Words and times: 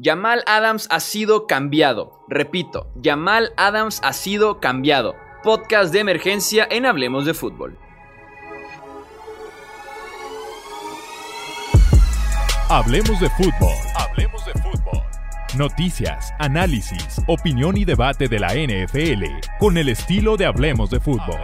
Jamal 0.00 0.44
Adams 0.46 0.86
ha 0.90 1.00
sido 1.00 1.48
cambiado. 1.48 2.24
Repito, 2.28 2.86
Jamal 3.02 3.52
Adams 3.56 4.00
ha 4.04 4.12
sido 4.12 4.60
cambiado. 4.60 5.16
Podcast 5.42 5.92
de 5.92 5.98
emergencia 5.98 6.68
en 6.70 6.86
Hablemos 6.86 7.24
de 7.26 7.34
Fútbol. 7.34 7.76
Hablemos 12.68 13.18
de 13.18 13.28
fútbol. 13.30 13.74
Hablemos 13.96 14.44
de 14.46 14.52
fútbol. 14.52 15.02
Noticias, 15.56 16.32
análisis, 16.38 17.20
opinión 17.26 17.76
y 17.76 17.84
debate 17.84 18.28
de 18.28 18.38
la 18.38 18.54
NFL 18.54 19.24
con 19.58 19.78
el 19.78 19.88
estilo 19.88 20.36
de 20.36 20.46
Hablemos 20.46 20.90
de 20.90 21.00
fútbol. 21.00 21.40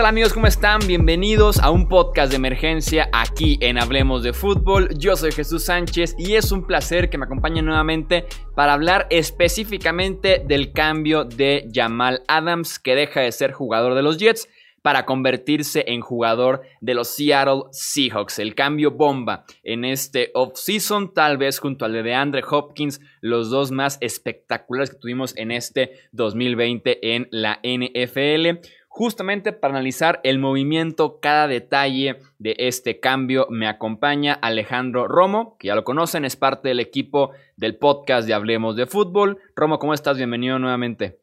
Tal 0.00 0.06
amigos? 0.06 0.32
¿Cómo 0.32 0.46
están? 0.46 0.80
Bienvenidos 0.86 1.58
a 1.58 1.70
un 1.70 1.86
podcast 1.86 2.30
de 2.30 2.36
emergencia 2.36 3.10
aquí 3.12 3.58
en 3.60 3.76
Hablemos 3.76 4.22
de 4.22 4.32
Fútbol. 4.32 4.88
Yo 4.96 5.14
soy 5.14 5.30
Jesús 5.30 5.66
Sánchez 5.66 6.14
y 6.16 6.36
es 6.36 6.52
un 6.52 6.66
placer 6.66 7.10
que 7.10 7.18
me 7.18 7.26
acompañen 7.26 7.66
nuevamente 7.66 8.24
para 8.54 8.72
hablar 8.72 9.06
específicamente 9.10 10.42
del 10.42 10.72
cambio 10.72 11.24
de 11.26 11.68
Jamal 11.70 12.22
Adams 12.28 12.78
que 12.78 12.94
deja 12.94 13.20
de 13.20 13.30
ser 13.30 13.52
jugador 13.52 13.94
de 13.94 14.00
los 14.00 14.16
Jets 14.16 14.48
para 14.80 15.04
convertirse 15.04 15.84
en 15.86 16.00
jugador 16.00 16.62
de 16.80 16.94
los 16.94 17.08
Seattle 17.08 17.64
Seahawks. 17.70 18.38
El 18.38 18.54
cambio 18.54 18.92
bomba 18.92 19.44
en 19.62 19.84
este 19.84 20.30
offseason, 20.32 21.12
tal 21.12 21.36
vez 21.36 21.58
junto 21.58 21.84
al 21.84 21.92
de 21.92 22.14
Andre 22.14 22.42
Hopkins, 22.48 23.02
los 23.20 23.50
dos 23.50 23.70
más 23.70 23.98
espectaculares 24.00 24.90
que 24.90 24.98
tuvimos 24.98 25.36
en 25.36 25.50
este 25.50 25.92
2020 26.12 27.14
en 27.14 27.28
la 27.30 27.60
NFL. 27.62 28.66
Justamente 29.00 29.54
para 29.54 29.72
analizar 29.72 30.20
el 30.24 30.38
movimiento, 30.38 31.20
cada 31.22 31.48
detalle 31.48 32.18
de 32.38 32.54
este 32.58 33.00
cambio, 33.00 33.46
me 33.48 33.66
acompaña 33.66 34.34
Alejandro 34.34 35.08
Romo, 35.08 35.56
que 35.56 35.68
ya 35.68 35.74
lo 35.74 35.84
conocen, 35.84 36.26
es 36.26 36.36
parte 36.36 36.68
del 36.68 36.80
equipo 36.80 37.30
del 37.56 37.78
podcast 37.78 38.28
de 38.28 38.34
Hablemos 38.34 38.76
de 38.76 38.84
Fútbol. 38.84 39.38
Romo, 39.56 39.78
¿cómo 39.78 39.94
estás? 39.94 40.18
Bienvenido 40.18 40.58
nuevamente. 40.58 41.18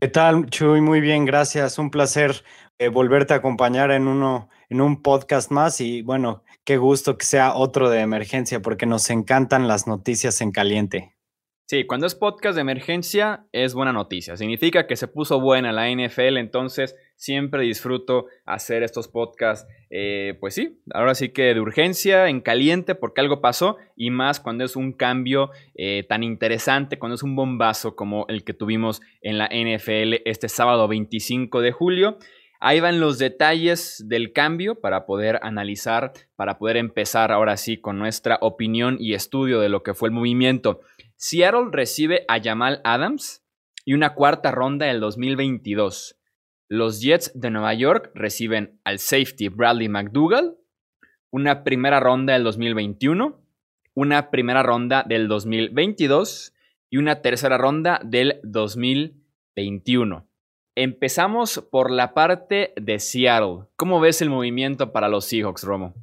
¿Qué 0.00 0.08
tal, 0.08 0.46
Chuy? 0.46 0.80
Muy 0.80 1.02
bien, 1.02 1.26
gracias. 1.26 1.78
Un 1.78 1.90
placer 1.90 2.42
eh, 2.78 2.88
volverte 2.88 3.34
a 3.34 3.36
acompañar 3.36 3.90
en, 3.90 4.08
uno, 4.08 4.48
en 4.70 4.80
un 4.80 5.02
podcast 5.02 5.50
más 5.50 5.82
y 5.82 6.00
bueno, 6.00 6.42
qué 6.64 6.78
gusto 6.78 7.18
que 7.18 7.26
sea 7.26 7.52
otro 7.52 7.90
de 7.90 8.00
emergencia 8.00 8.62
porque 8.62 8.86
nos 8.86 9.10
encantan 9.10 9.68
las 9.68 9.86
noticias 9.86 10.40
en 10.40 10.52
caliente. 10.52 11.13
Sí, 11.66 11.84
cuando 11.86 12.06
es 12.06 12.14
podcast 12.14 12.56
de 12.56 12.60
emergencia 12.60 13.46
es 13.50 13.72
buena 13.72 13.94
noticia. 13.94 14.36
Significa 14.36 14.86
que 14.86 14.96
se 14.96 15.08
puso 15.08 15.40
buena 15.40 15.72
la 15.72 15.88
NFL, 15.88 16.36
entonces 16.36 16.94
siempre 17.16 17.62
disfruto 17.62 18.26
hacer 18.44 18.82
estos 18.82 19.08
podcasts, 19.08 19.66
eh, 19.88 20.36
pues 20.40 20.54
sí, 20.54 20.78
ahora 20.92 21.14
sí 21.14 21.30
que 21.30 21.54
de 21.54 21.60
urgencia, 21.60 22.28
en 22.28 22.42
caliente, 22.42 22.94
porque 22.94 23.22
algo 23.22 23.40
pasó, 23.40 23.78
y 23.96 24.10
más 24.10 24.40
cuando 24.40 24.62
es 24.62 24.76
un 24.76 24.92
cambio 24.92 25.52
eh, 25.74 26.04
tan 26.06 26.22
interesante, 26.22 26.98
cuando 26.98 27.14
es 27.14 27.22
un 27.22 27.34
bombazo 27.34 27.96
como 27.96 28.26
el 28.28 28.44
que 28.44 28.52
tuvimos 28.52 29.00
en 29.22 29.38
la 29.38 29.46
NFL 29.46 30.20
este 30.26 30.50
sábado 30.50 30.86
25 30.86 31.62
de 31.62 31.72
julio. 31.72 32.18
Ahí 32.60 32.80
van 32.80 33.00
los 33.00 33.18
detalles 33.18 34.04
del 34.06 34.32
cambio 34.32 34.80
para 34.80 35.04
poder 35.04 35.38
analizar, 35.42 36.12
para 36.34 36.56
poder 36.58 36.78
empezar 36.78 37.30
ahora 37.30 37.56
sí 37.56 37.78
con 37.78 37.98
nuestra 37.98 38.38
opinión 38.40 38.96
y 38.98 39.12
estudio 39.12 39.60
de 39.60 39.68
lo 39.68 39.82
que 39.82 39.92
fue 39.92 40.08
el 40.08 40.14
movimiento. 40.14 40.80
Seattle 41.16 41.68
recibe 41.70 42.24
a 42.28 42.40
Jamal 42.42 42.80
Adams 42.84 43.44
y 43.84 43.94
una 43.94 44.14
cuarta 44.14 44.50
ronda 44.50 44.86
del 44.86 45.00
2022. 45.00 46.18
Los 46.68 47.00
Jets 47.00 47.32
de 47.34 47.50
Nueva 47.50 47.74
York 47.74 48.10
reciben 48.14 48.80
al 48.84 48.98
safety 48.98 49.48
Bradley 49.48 49.88
McDougall, 49.88 50.56
una 51.30 51.62
primera 51.64 52.00
ronda 52.00 52.32
del 52.32 52.44
2021, 52.44 53.40
una 53.94 54.30
primera 54.30 54.62
ronda 54.62 55.04
del 55.06 55.28
2022 55.28 56.54
y 56.90 56.96
una 56.96 57.22
tercera 57.22 57.58
ronda 57.58 58.00
del 58.04 58.40
2021. 58.42 60.28
Empezamos 60.76 61.64
por 61.70 61.90
la 61.90 62.14
parte 62.14 62.72
de 62.76 62.98
Seattle. 62.98 63.66
¿Cómo 63.76 64.00
ves 64.00 64.20
el 64.22 64.30
movimiento 64.30 64.92
para 64.92 65.08
los 65.08 65.26
Seahawks, 65.26 65.62
Romo? 65.62 65.94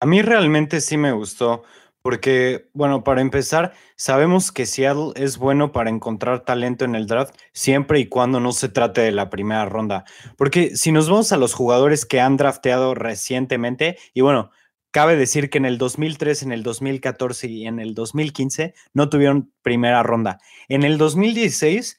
A 0.00 0.06
mí 0.06 0.20
realmente 0.20 0.82
sí 0.82 0.98
me 0.98 1.12
gustó. 1.12 1.62
Porque, 2.04 2.68
bueno, 2.74 3.02
para 3.02 3.22
empezar, 3.22 3.72
sabemos 3.96 4.52
que 4.52 4.66
Seattle 4.66 5.12
es 5.16 5.38
bueno 5.38 5.72
para 5.72 5.88
encontrar 5.88 6.44
talento 6.44 6.84
en 6.84 6.94
el 6.94 7.06
draft 7.06 7.34
siempre 7.54 7.98
y 7.98 8.10
cuando 8.10 8.40
no 8.40 8.52
se 8.52 8.68
trate 8.68 9.00
de 9.00 9.10
la 9.10 9.30
primera 9.30 9.64
ronda. 9.64 10.04
Porque 10.36 10.76
si 10.76 10.92
nos 10.92 11.08
vamos 11.08 11.32
a 11.32 11.38
los 11.38 11.54
jugadores 11.54 12.04
que 12.04 12.20
han 12.20 12.36
drafteado 12.36 12.94
recientemente, 12.94 13.96
y 14.12 14.20
bueno, 14.20 14.50
cabe 14.90 15.16
decir 15.16 15.48
que 15.48 15.56
en 15.56 15.64
el 15.64 15.78
2003, 15.78 16.42
en 16.42 16.52
el 16.52 16.62
2014 16.62 17.48
y 17.48 17.66
en 17.66 17.78
el 17.78 17.94
2015 17.94 18.74
no 18.92 19.08
tuvieron 19.08 19.54
primera 19.62 20.02
ronda. 20.02 20.40
En 20.68 20.82
el 20.82 20.98
2016 20.98 21.98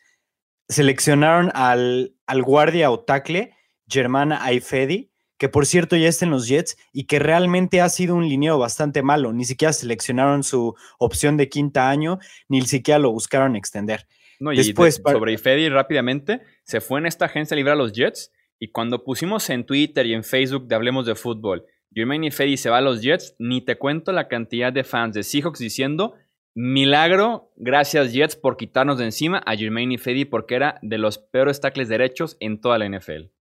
seleccionaron 0.70 1.52
al, 1.56 2.16
al 2.28 2.44
guardia 2.44 2.92
o 2.92 3.00
tackle 3.00 3.56
Germana 3.88 4.44
Aifedi 4.46 5.15
que 5.38 5.50
por 5.50 5.66
cierto 5.66 5.96
ya 5.96 6.08
está 6.08 6.26
en 6.26 6.32
los 6.32 6.48
Jets 6.48 6.78
y 6.94 7.06
que 7.06 7.20
realmente 7.20 7.82
ha 7.82 7.90
sido 7.90 8.16
un 8.16 8.28
lineo 8.28 8.58
bastante 8.58 9.04
malo. 9.04 9.34
Ni 9.34 9.46
siquiera 9.46 9.74
seleccionaron 9.74 10.44
su 10.44 10.76
opción 10.98 11.38
de 11.38 11.50
quinta 11.50 11.90
año, 11.90 12.20
ni 12.48 12.62
siquiera 12.62 13.00
lo 13.00 13.12
buscaron 13.12 13.56
extender. 13.56 14.08
No, 14.40 14.52
y 14.52 14.58
Después, 14.58 15.02
sobre 15.04 15.34
Ifedi 15.34 15.70
rápidamente, 15.70 16.42
se 16.64 16.82
fue 16.82 17.00
en 17.00 17.06
esta 17.06 17.26
agencia 17.26 17.56
libre 17.56 17.74
a 17.74 17.76
los 17.76 17.94
Jets 17.94 18.32
y 18.60 18.70
cuando 18.70 19.04
pusimos 19.04 19.50
en 19.50 19.66
Twitter 19.66 20.06
y 20.06 20.14
en 20.14 20.24
Facebook 20.24 20.68
de 20.68 20.76
Hablemos 20.76 21.06
de 21.06 21.16
Fútbol, 21.16 21.66
Jermaine 21.94 22.28
Ifedi 22.28 22.58
se 22.58 22.70
va 22.70 22.80
a 22.80 22.82
los 22.82 23.02
Jets, 23.02 23.36
ni 23.40 23.62
te 23.62 23.78
cuento 23.78 24.12
la 24.12 24.28
cantidad 24.28 24.74
de 24.74 24.84
fans 24.84 25.14
de 25.16 25.24
Seahawks 25.24 25.60
diciendo 25.60 26.16
Milagro, 26.58 27.52
gracias 27.58 28.14
Jets 28.14 28.38
por 28.38 28.56
quitarnos 28.56 28.98
de 28.98 29.06
encima 29.06 29.44
a 29.46 29.58
Jermaine 29.58 29.96
Ifedi 29.96 30.24
porque 30.24 30.56
era 30.56 30.80
de 30.82 30.98
los 30.98 31.18
peores 31.18 31.60
tackles 31.60 31.90
derechos 31.90 32.38
en 32.40 32.62
toda 32.62 32.78
la 32.78 32.88
NFL. 32.88 33.35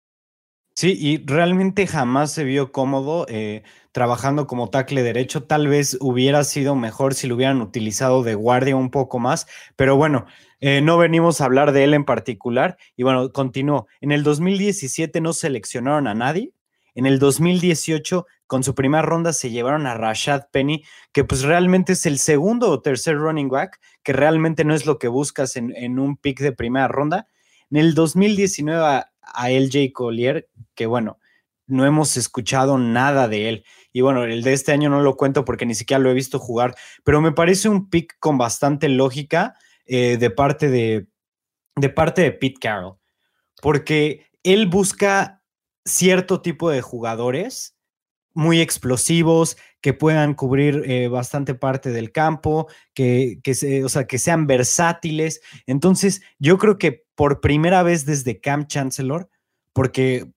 Sí, 0.74 0.96
y 0.98 1.18
realmente 1.26 1.86
jamás 1.86 2.32
se 2.32 2.44
vio 2.44 2.72
cómodo 2.72 3.26
eh, 3.28 3.62
trabajando 3.92 4.46
como 4.46 4.70
tackle 4.70 5.02
derecho. 5.02 5.42
Tal 5.44 5.68
vez 5.68 5.98
hubiera 6.00 6.44
sido 6.44 6.74
mejor 6.74 7.14
si 7.14 7.26
lo 7.26 7.34
hubieran 7.34 7.60
utilizado 7.60 8.22
de 8.22 8.34
guardia 8.34 8.74
un 8.74 8.90
poco 8.90 9.18
más, 9.18 9.46
pero 9.76 9.96
bueno, 9.96 10.24
eh, 10.60 10.80
no 10.80 10.96
venimos 10.96 11.40
a 11.40 11.44
hablar 11.44 11.72
de 11.72 11.84
él 11.84 11.92
en 11.92 12.04
particular. 12.04 12.78
Y 12.96 13.02
bueno, 13.02 13.32
continuó. 13.32 13.86
En 14.00 14.12
el 14.12 14.22
2017 14.22 15.20
no 15.20 15.34
seleccionaron 15.34 16.06
a 16.06 16.14
nadie. 16.14 16.52
En 16.94 17.06
el 17.06 17.18
2018, 17.18 18.26
con 18.46 18.62
su 18.62 18.74
primera 18.74 19.02
ronda, 19.02 19.32
se 19.32 19.50
llevaron 19.50 19.86
a 19.86 19.94
Rashad 19.94 20.44
Penny, 20.52 20.84
que 21.12 21.24
pues 21.24 21.42
realmente 21.42 21.94
es 21.94 22.06
el 22.06 22.18
segundo 22.18 22.70
o 22.70 22.80
tercer 22.80 23.16
running 23.16 23.48
back, 23.48 23.78
que 24.02 24.12
realmente 24.12 24.64
no 24.64 24.74
es 24.74 24.86
lo 24.86 24.98
que 24.98 25.08
buscas 25.08 25.56
en, 25.56 25.74
en 25.76 25.98
un 25.98 26.16
pick 26.16 26.40
de 26.40 26.52
primera 26.52 26.88
ronda. 26.88 27.26
En 27.70 27.78
el 27.78 27.94
2019 27.94 29.02
a 29.22 29.50
LJ 29.50 29.92
Collier, 29.92 30.48
que 30.74 30.86
bueno, 30.86 31.18
no 31.66 31.86
hemos 31.86 32.16
escuchado 32.16 32.78
nada 32.78 33.28
de 33.28 33.48
él. 33.48 33.64
Y 33.92 34.00
bueno, 34.00 34.24
el 34.24 34.42
de 34.42 34.52
este 34.52 34.72
año 34.72 34.90
no 34.90 35.02
lo 35.02 35.16
cuento 35.16 35.44
porque 35.44 35.66
ni 35.66 35.74
siquiera 35.74 36.02
lo 36.02 36.10
he 36.10 36.14
visto 36.14 36.38
jugar, 36.38 36.74
pero 37.04 37.20
me 37.20 37.32
parece 37.32 37.68
un 37.68 37.88
pick 37.88 38.16
con 38.18 38.38
bastante 38.38 38.88
lógica 38.88 39.54
eh, 39.86 40.16
de, 40.16 40.30
parte 40.30 40.68
de, 40.68 41.06
de 41.76 41.88
parte 41.88 42.22
de 42.22 42.32
Pete 42.32 42.58
Carroll, 42.60 42.96
porque 43.60 44.26
él 44.42 44.66
busca 44.66 45.42
cierto 45.84 46.40
tipo 46.40 46.70
de 46.70 46.80
jugadores 46.80 47.76
muy 48.34 48.60
explosivos, 48.60 49.56
que 49.82 49.92
puedan 49.92 50.34
cubrir 50.34 50.84
eh, 50.86 51.08
bastante 51.08 51.54
parte 51.54 51.90
del 51.90 52.12
campo, 52.12 52.68
que, 52.94 53.40
que, 53.42 53.84
o 53.84 53.88
sea, 53.88 54.06
que 54.06 54.18
sean 54.18 54.46
versátiles. 54.46 55.42
Entonces, 55.66 56.22
yo 56.38 56.56
creo 56.56 56.78
que 56.78 57.04
por 57.14 57.40
primera 57.40 57.82
vez 57.82 58.06
desde 58.06 58.40
Camp 58.40 58.68
Chancellor, 58.68 59.28
porque 59.72 60.30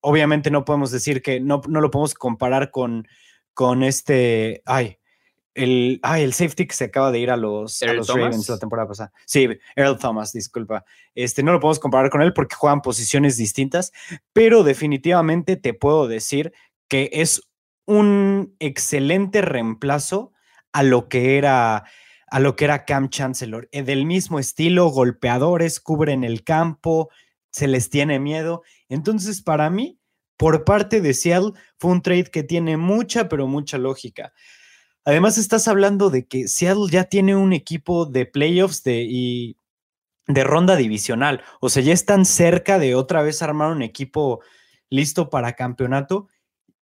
obviamente 0.00 0.50
no 0.50 0.64
podemos 0.64 0.90
decir 0.90 1.22
que 1.22 1.40
no, 1.40 1.62
no 1.68 1.80
lo 1.80 1.90
podemos 1.90 2.14
comparar 2.14 2.72
con, 2.72 3.06
con 3.54 3.84
este, 3.84 4.62
ay, 4.66 4.98
el, 5.54 6.00
ay, 6.02 6.24
el 6.24 6.32
safety 6.32 6.66
que 6.66 6.74
se 6.74 6.84
acaba 6.84 7.12
de 7.12 7.20
ir 7.20 7.30
a 7.30 7.36
los, 7.36 7.82
a 7.82 7.92
los 7.92 8.08
Ravens 8.08 8.48
la 8.48 8.58
temporada 8.58 8.88
pasada. 8.88 9.12
Sí, 9.24 9.48
Earl 9.76 9.98
Thomas, 9.98 10.32
disculpa. 10.32 10.84
Este, 11.14 11.44
no 11.44 11.52
lo 11.52 11.60
podemos 11.60 11.78
comparar 11.78 12.10
con 12.10 12.22
él 12.22 12.32
porque 12.32 12.56
juegan 12.56 12.82
posiciones 12.82 13.36
distintas, 13.36 13.92
pero 14.32 14.64
definitivamente 14.64 15.56
te 15.56 15.74
puedo 15.74 16.08
decir 16.08 16.52
que 16.88 17.08
es 17.12 17.49
un 17.90 18.54
excelente 18.60 19.42
reemplazo 19.42 20.32
a 20.72 20.82
lo 20.82 21.08
que 21.08 21.36
era 21.36 21.84
a 22.32 22.38
lo 22.38 22.54
que 22.54 22.64
era 22.64 22.84
Cam 22.84 23.08
Chancellor, 23.08 23.68
eh, 23.72 23.82
del 23.82 24.06
mismo 24.06 24.38
estilo, 24.38 24.88
golpeadores, 24.88 25.80
cubren 25.80 26.22
el 26.22 26.44
campo, 26.44 27.10
se 27.50 27.66
les 27.66 27.90
tiene 27.90 28.20
miedo. 28.20 28.62
Entonces, 28.88 29.42
para 29.42 29.68
mí, 29.68 29.98
por 30.36 30.64
parte 30.64 31.00
de 31.00 31.12
Seattle, 31.12 31.54
fue 31.76 31.90
un 31.90 32.02
trade 32.02 32.30
que 32.30 32.44
tiene 32.44 32.76
mucha, 32.76 33.28
pero 33.28 33.48
mucha 33.48 33.78
lógica. 33.78 34.32
además 35.04 35.38
estás 35.38 35.66
hablando 35.66 36.10
de 36.10 36.28
que 36.28 36.46
Seattle 36.46 36.86
ya 36.88 37.04
tiene 37.04 37.34
un 37.34 37.52
equipo 37.52 38.06
de 38.06 38.26
playoffs 38.26 38.84
de, 38.84 39.02
y 39.08 39.56
de 40.28 40.44
ronda 40.44 40.76
divisional. 40.76 41.42
O 41.60 41.68
sea, 41.68 41.82
ya 41.82 41.92
están 41.92 42.24
cerca 42.24 42.78
de 42.78 42.94
otra 42.94 43.22
vez 43.22 43.42
armar 43.42 43.72
un 43.72 43.82
equipo 43.82 44.40
listo 44.88 45.30
para 45.30 45.54
campeonato. 45.54 46.28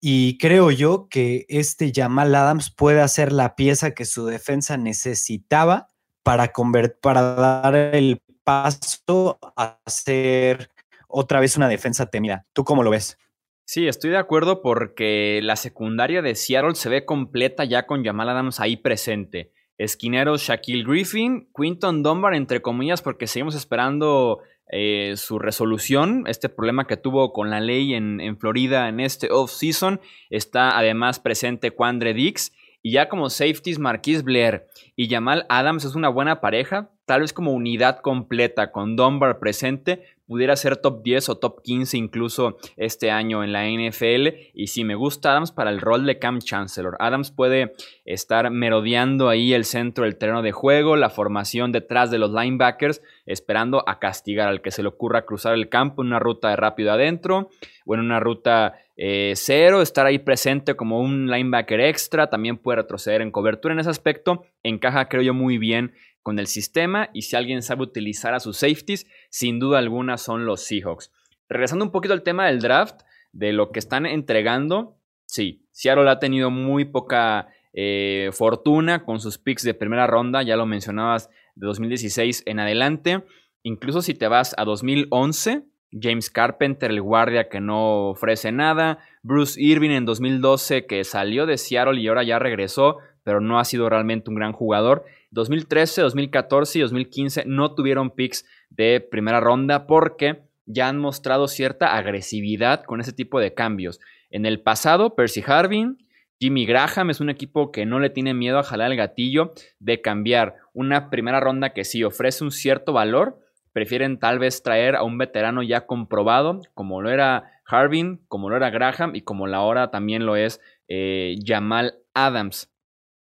Y 0.08 0.38
creo 0.38 0.70
yo 0.70 1.08
que 1.10 1.48
este 1.50 1.92
Jamal 1.92 2.36
Adams 2.36 2.70
puede 2.70 3.02
hacer 3.02 3.32
la 3.32 3.56
pieza 3.56 3.96
que 3.96 4.06
su 4.06 4.28
defensa 4.28 4.78
necesitaba 4.78 5.88
para, 6.22 6.54
para 7.02 7.22
dar 7.34 7.74
el 7.74 8.22
paso 8.44 9.40
a 9.58 9.80
ser 9.88 10.70
otra 11.08 11.40
vez 11.40 11.58
una 11.58 11.68
defensa 11.68 12.06
temida. 12.12 12.46
¿Tú 12.54 12.64
cómo 12.64 12.84
lo 12.84 12.92
ves? 12.92 13.18
Sí, 13.66 13.88
estoy 13.88 14.12
de 14.12 14.20
acuerdo 14.20 14.62
porque 14.62 15.40
la 15.42 15.56
secundaria 15.56 16.22
de 16.22 16.36
Seattle 16.36 16.76
se 16.76 16.90
ve 16.90 17.04
completa 17.04 17.66
ya 17.66 17.88
con 17.88 18.06
Jamal 18.06 18.30
Adams 18.30 18.60
ahí 18.60 18.78
presente. 18.78 19.54
Esquineros 19.80 20.44
Shaquille 20.44 20.84
Griffin, 20.84 21.50
Quinton 21.52 22.04
Dunbar, 22.04 22.36
entre 22.36 22.62
comillas, 22.62 23.02
porque 23.02 23.26
seguimos 23.26 23.56
esperando 23.56 24.40
eh, 24.78 25.16
su 25.16 25.40
resolución, 25.40 26.26
este 26.28 26.50
problema 26.50 26.86
que 26.86 26.98
tuvo 26.98 27.32
con 27.32 27.50
la 27.50 27.62
ley 27.62 27.94
en, 27.94 28.38
Florida 28.38 28.90
en 28.90 29.00
este 29.00 29.32
off-season. 29.32 30.02
Está 30.30 30.78
además 30.78 31.22
presente 31.22 31.72
Quandre 31.72 32.14
Dix. 32.14 32.52
Y 32.82 32.92
ya 32.92 33.08
como 33.08 33.30
safeties, 33.30 33.80
Marquis 33.80 34.22
Blair 34.22 34.68
y 34.98 35.10
Jamal 35.10 35.46
Adams 35.50 35.86
es 35.86 35.96
una 35.96 36.10
buena 36.10 36.40
pareja, 36.40 36.92
tal 37.06 37.22
vez 37.22 37.34
como 37.34 37.52
unidad 37.52 38.00
completa 38.00 38.72
con 38.72 38.96
Dunbar 38.96 39.40
presente, 39.40 40.04
pudiera 40.28 40.56
ser 40.56 40.78
top 40.78 41.02
10 41.04 41.30
o 41.30 41.38
top 41.38 41.62
15 41.64 41.98
incluso 41.98 42.58
este 42.78 43.12
año 43.12 43.44
en 43.44 43.54
la 43.54 43.66
NFL. 43.68 44.52
Y 44.54 44.68
si 44.68 44.84
me 44.84 44.96
gusta 44.96 45.32
Adams 45.32 45.52
para 45.52 45.72
el 45.72 45.82
rol 45.82 46.06
de 46.06 46.20
Cam 46.20 46.40
Chancellor. 46.40 46.96
Adams 47.00 47.32
puede 47.32 47.74
estar 48.06 48.52
merodeando 48.52 49.30
ahí 49.30 49.54
el 49.54 49.66
centro 49.66 50.04
del 50.04 50.18
terreno 50.18 50.42
de 50.42 50.52
juego, 50.52 50.96
la 50.96 51.10
formación 51.10 51.72
detrás 51.72 52.12
de 52.12 52.20
los 52.20 52.32
linebackers, 52.32 53.02
esperando 53.26 53.88
a 53.88 54.00
castigar 54.00 54.48
al 54.48 54.62
que 54.62 54.72
se 54.72 54.82
le 54.82 54.90
ocurra 54.90 55.26
cruzar 55.26 55.54
el 55.54 55.70
campo 55.70 56.02
en 56.02 56.08
una 56.08 56.20
ruta 56.20 56.50
de 56.50 56.56
rápido 56.56 56.92
adentro 56.92 57.50
o 57.86 57.96
en 57.96 58.02
una 58.02 58.20
ruta 58.20 58.76
eh, 58.98 59.34
cero, 59.36 59.82
estar 59.82 60.06
ahí 60.06 60.20
presente 60.20 60.76
como 60.76 61.00
un 61.00 61.30
linebacker 61.30 61.82
extra, 61.82 62.30
también 62.30 62.58
puede 62.58 62.78
retroceder 62.78 63.22
en 63.22 63.32
cobertura 63.32 63.74
en 63.74 63.80
ese 63.80 63.90
aspecto, 63.90 64.46
encaja 64.64 65.10
creo 65.10 65.22
yo 65.22 65.34
muy 65.34 65.58
bien 65.58 65.94
con 66.22 66.40
el 66.40 66.48
sistema 66.48 67.10
y 67.14 67.24
si 67.24 67.36
alguien 67.36 67.62
sabe 67.62 67.84
utilizar 67.84 68.34
a 68.34 68.40
sus 68.40 68.58
safeties, 68.58 69.06
sin 69.30 69.60
duda 69.60 69.80
alguna 69.80 70.18
son 70.18 70.46
los 70.46 70.62
Seahawks. 70.62 71.12
Regresando 71.48 71.86
un 71.86 71.92
poquito 71.92 72.14
al 72.14 72.24
tema 72.24 72.48
del 72.48 72.62
draft, 72.62 73.02
de 73.32 73.52
lo 73.52 73.72
que 73.72 73.80
están 73.80 74.06
entregando, 74.06 74.98
sí, 75.26 75.68
Seattle 75.72 76.10
ha 76.10 76.20
tenido 76.20 76.50
muy 76.50 76.86
poca 76.86 77.50
eh, 77.74 78.30
fortuna 78.32 79.04
con 79.04 79.20
sus 79.20 79.38
picks 79.38 79.64
de 79.64 79.74
primera 79.74 80.08
ronda, 80.08 80.42
ya 80.42 80.56
lo 80.56 80.66
mencionabas, 80.66 81.30
de 81.56 81.68
2016 81.68 82.44
en 82.46 82.60
adelante. 82.60 83.24
Incluso 83.64 84.02
si 84.02 84.14
te 84.14 84.28
vas 84.28 84.54
a 84.58 84.66
2011, 84.66 85.64
James 85.92 86.30
Carpenter, 86.30 86.92
el 86.92 87.02
guardia 87.02 87.50
que 87.50 87.62
no 87.62 88.10
ofrece 88.10 88.52
nada, 88.52 89.00
Bruce 89.24 89.62
Irving 89.62 89.92
en 89.92 90.06
2012 90.06 90.86
que 90.86 91.04
salió 91.04 91.46
de 91.46 91.58
Seattle 91.58 92.00
y 92.00 92.08
ahora 92.08 92.24
ya 92.24 92.38
regresó, 92.38 92.98
pero 93.24 93.42
no 93.42 93.60
ha 93.60 93.66
sido 93.66 93.90
realmente 93.90 94.30
un 94.30 94.36
gran 94.36 94.52
jugador. 94.52 95.06
2013, 95.32 96.02
2014 96.02 96.80
y 96.80 96.82
2015 96.82 97.44
no 97.46 97.74
tuvieron 97.74 98.12
picks 98.12 98.46
de 98.70 99.00
primera 99.00 99.40
ronda 99.40 99.88
porque 99.88 100.44
ya 100.66 100.88
han 100.88 101.00
mostrado 101.00 101.48
cierta 101.48 101.96
agresividad 101.96 102.84
con 102.84 103.00
ese 103.00 103.14
tipo 103.14 103.40
de 103.40 103.54
cambios. 103.54 104.00
En 104.30 104.46
el 104.46 104.62
pasado, 104.62 105.16
Percy 105.16 105.44
Harvin, 105.46 105.98
Jimmy 106.40 106.66
Graham 106.66 107.10
es 107.10 107.22
un 107.22 107.30
equipo 107.30 107.72
que 107.72 107.86
no 107.86 108.00
le 108.00 108.10
tiene 108.10 108.34
miedo 108.34 108.60
a 108.60 108.64
jalar 108.64 108.92
el 108.92 108.98
gatillo 108.98 109.54
de 109.80 110.02
cambiar 110.02 110.56
una 110.74 111.10
primera 111.10 111.40
ronda 111.40 111.74
que 111.74 111.86
sí 111.86 112.04
ofrece 112.04 112.44
un 112.44 112.52
cierto 112.52 112.92
valor. 112.94 113.40
Prefieren 113.72 114.20
tal 114.20 114.40
vez 114.40 114.62
traer 114.62 114.96
a 114.96 115.04
un 115.04 115.18
veterano 115.18 115.64
ya 115.64 115.86
comprobado, 115.86 116.62
como 116.74 117.02
lo 117.02 117.10
era 117.10 117.52
Harvin, 117.66 118.22
como 118.28 118.50
lo 118.50 118.58
era 118.58 118.70
Graham 118.70 119.16
y 119.16 119.22
como 119.22 119.48
la 119.48 119.62
hora 119.62 119.92
también 119.92 120.26
lo 120.26 120.36
es 120.36 120.62
eh, 120.88 121.36
Jamal 121.46 121.96
Adams. 122.14 122.72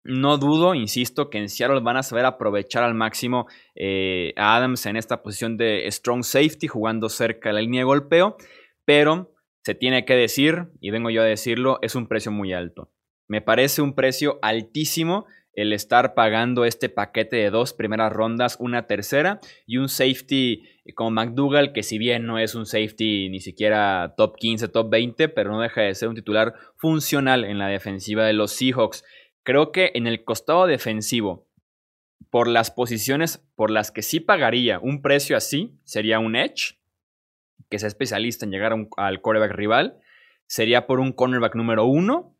No 0.03 0.37
dudo, 0.37 0.73
insisto, 0.73 1.29
que 1.29 1.37
en 1.37 1.49
Seattle 1.49 1.81
van 1.81 1.97
a 1.97 2.03
saber 2.03 2.25
aprovechar 2.25 2.83
al 2.83 2.93
máximo 2.93 3.47
eh, 3.75 4.33
a 4.37 4.55
Adams 4.55 4.85
en 4.85 4.95
esta 4.95 5.21
posición 5.21 5.57
de 5.57 5.85
strong 5.91 6.23
safety, 6.23 6.67
jugando 6.67 7.09
cerca 7.09 7.49
de 7.49 7.53
la 7.53 7.61
línea 7.61 7.81
de 7.81 7.85
golpeo, 7.85 8.37
pero 8.85 9.33
se 9.67 9.75
tiene 9.75 10.05
que 10.05 10.15
decir, 10.15 10.69
y 10.79 10.91
vengo 10.91 11.09
yo 11.09 11.21
a 11.21 11.25
decirlo, 11.25 11.79
es 11.81 11.95
un 11.95 12.07
precio 12.07 12.31
muy 12.31 12.53
alto. 12.53 12.89
Me 13.27 13.41
parece 13.41 13.81
un 13.81 13.95
precio 13.95 14.39
altísimo 14.41 15.25
el 15.51 15.73
estar 15.73 16.13
pagando 16.13 16.63
este 16.63 16.87
paquete 16.87 17.35
de 17.35 17.49
dos 17.49 17.73
primeras 17.73 18.13
rondas, 18.13 18.55
una 18.61 18.87
tercera 18.87 19.41
y 19.65 19.75
un 19.75 19.89
safety 19.89 20.63
como 20.95 21.11
McDougall, 21.11 21.73
que 21.73 21.83
si 21.83 21.97
bien 21.97 22.25
no 22.25 22.39
es 22.39 22.55
un 22.55 22.65
safety 22.65 23.27
ni 23.27 23.41
siquiera 23.41 24.13
top 24.15 24.37
15, 24.37 24.69
top 24.69 24.89
20, 24.89 25.27
pero 25.27 25.51
no 25.51 25.59
deja 25.59 25.81
de 25.81 25.95
ser 25.95 26.07
un 26.07 26.15
titular 26.15 26.53
funcional 26.77 27.43
en 27.43 27.59
la 27.59 27.67
defensiva 27.67 28.25
de 28.25 28.31
los 28.31 28.53
Seahawks. 28.53 29.03
Creo 29.43 29.73
que 29.73 29.91
en 29.95 30.07
el 30.07 30.23
costado 30.23 30.65
defensivo, 30.65 31.45
por 32.29 32.47
las 32.47 32.71
posiciones 32.71 33.45
por 33.57 33.69
las 33.69 33.91
que 33.91 34.01
sí 34.01 34.21
pagaría 34.21 34.79
un 34.79 35.01
precio 35.01 35.35
así, 35.35 35.77
sería 35.83 36.19
un 36.19 36.37
Edge, 36.37 36.76
que 37.69 37.79
sea 37.79 37.87
especialista 37.87 38.45
en 38.45 38.51
llegar 38.51 38.73
al 38.97 39.21
quarterback 39.21 39.51
rival, 39.51 39.99
sería 40.47 40.87
por 40.87 40.99
un 40.99 41.11
cornerback 41.11 41.55
número 41.55 41.85
uno 41.85 42.35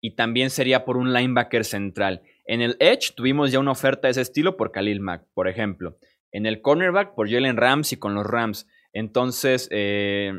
y 0.00 0.16
también 0.16 0.50
sería 0.50 0.84
por 0.84 0.96
un 0.96 1.12
linebacker 1.12 1.64
central. 1.64 2.22
En 2.44 2.62
el 2.62 2.76
Edge 2.80 3.12
tuvimos 3.14 3.50
ya 3.50 3.58
una 3.58 3.72
oferta 3.72 4.08
de 4.08 4.12
ese 4.12 4.22
estilo 4.22 4.56
por 4.56 4.72
Khalil 4.72 5.00
Mack, 5.00 5.24
por 5.34 5.48
ejemplo. 5.48 5.98
En 6.32 6.46
el 6.46 6.60
cornerback 6.60 7.14
por 7.14 7.30
Jalen 7.30 7.56
Ramsey 7.56 7.98
con 7.98 8.14
los 8.14 8.26
Rams. 8.26 8.66
Entonces, 8.92 9.68
eh, 9.70 10.32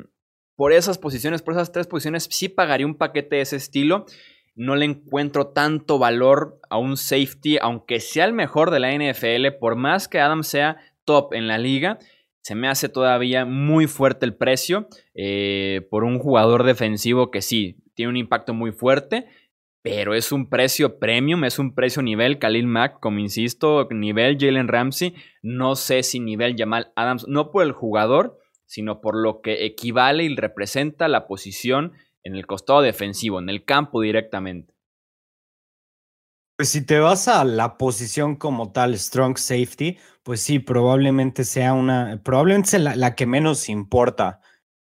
por 0.55 0.73
esas 0.73 0.97
posiciones, 0.97 1.41
por 1.41 1.53
esas 1.53 1.71
tres 1.71 1.87
posiciones, 1.87 2.27
sí 2.29 2.49
pagaría 2.49 2.85
un 2.85 2.95
paquete 2.95 3.37
de 3.37 3.41
ese 3.41 3.57
estilo 3.57 4.05
no 4.57 4.75
le 4.75 4.85
encuentro 4.85 5.49
tanto 5.49 5.99
valor 5.99 6.59
a 6.69 6.77
un 6.77 6.97
safety, 6.97 7.59
aunque 7.61 7.99
sea 7.99 8.25
el 8.25 8.33
mejor 8.33 8.71
de 8.71 8.79
la 8.79 8.91
NFL, 8.91 9.55
por 9.59 9.75
más 9.75 10.07
que 10.07 10.19
Adam 10.19 10.43
sea 10.43 10.77
top 11.05 11.33
en 11.33 11.47
la 11.47 11.59
liga, 11.59 11.99
se 12.47 12.55
me 12.55 12.69
hace 12.69 12.87
todavía 12.87 13.43
muy 13.43 13.87
fuerte 13.87 14.25
el 14.25 14.33
precio 14.33 14.87
eh, 15.13 15.85
por 15.91 16.05
un 16.05 16.17
jugador 16.17 16.63
defensivo 16.63 17.29
que 17.29 17.41
sí, 17.41 17.75
tiene 17.93 18.11
un 18.11 18.15
impacto 18.15 18.53
muy 18.53 18.71
fuerte, 18.71 19.27
pero 19.81 20.13
es 20.13 20.31
un 20.31 20.47
precio 20.49 20.97
premium, 20.97 21.43
es 21.43 21.59
un 21.59 21.75
precio 21.75 22.01
nivel 22.01 22.39
Khalil 22.39 22.65
Mack, 22.65 23.01
como 23.01 23.19
insisto, 23.19 23.89
nivel 23.91 24.37
Jalen 24.39 24.69
Ramsey, 24.69 25.13
no 25.41 25.75
sé 25.75 26.03
si 26.03 26.21
nivel 26.21 26.55
Jamal 26.57 26.93
Adams, 26.95 27.27
no 27.27 27.51
por 27.51 27.63
el 27.65 27.73
jugador, 27.73 28.39
sino 28.65 29.01
por 29.01 29.17
lo 29.17 29.41
que 29.41 29.65
equivale 29.65 30.23
y 30.23 30.33
representa 30.33 31.09
la 31.09 31.27
posición 31.27 31.95
en 32.23 32.37
el 32.37 32.47
costado 32.47 32.81
defensivo, 32.81 33.39
en 33.41 33.49
el 33.49 33.65
campo 33.65 33.99
directamente. 33.99 34.76
Pues 36.57 36.69
si 36.69 36.81
te 36.81 36.97
vas 36.97 37.27
a 37.27 37.45
la 37.45 37.77
posición 37.77 38.35
como 38.35 38.71
tal, 38.71 38.97
strong 38.97 39.37
safety, 39.37 39.99
pues 40.23 40.41
sí, 40.41 40.57
probablemente 40.57 41.43
sea 41.43 41.73
una, 41.73 42.19
probablemente 42.23 42.69
sea 42.69 42.79
la, 42.79 43.15
que 43.15 43.27
menos 43.27 43.69
importa, 43.69 44.41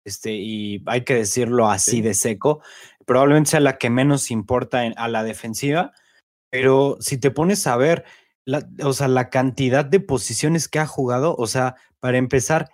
este, 0.05 0.33
y 0.35 0.83
hay 0.85 1.05
que 1.05 1.15
decirlo 1.15 1.71
así 1.71 2.03
de 2.03 2.13
seco, 2.13 2.63
probablemente 3.07 3.53
sea 3.53 3.61
la 3.61 3.79
que 3.79 3.89
menos 3.89 4.31
importa 4.31 4.83
a 4.95 5.09
la 5.09 5.25
defensiva, 5.25 5.93
pero 6.51 6.99
si 7.01 7.17
te 7.17 7.31
pones 7.31 7.67
a 7.67 7.79
ver, 7.79 8.05
o 8.83 8.93
sea, 8.93 9.09
la 9.09 9.31
cantidad 9.31 9.87
de 9.87 10.01
posiciones 10.01 10.69
que 10.69 10.81
ha 10.81 10.87
jugado, 10.87 11.35
o 11.35 11.47
sea, 11.47 11.77
para 11.99 12.19
empezar, 12.19 12.69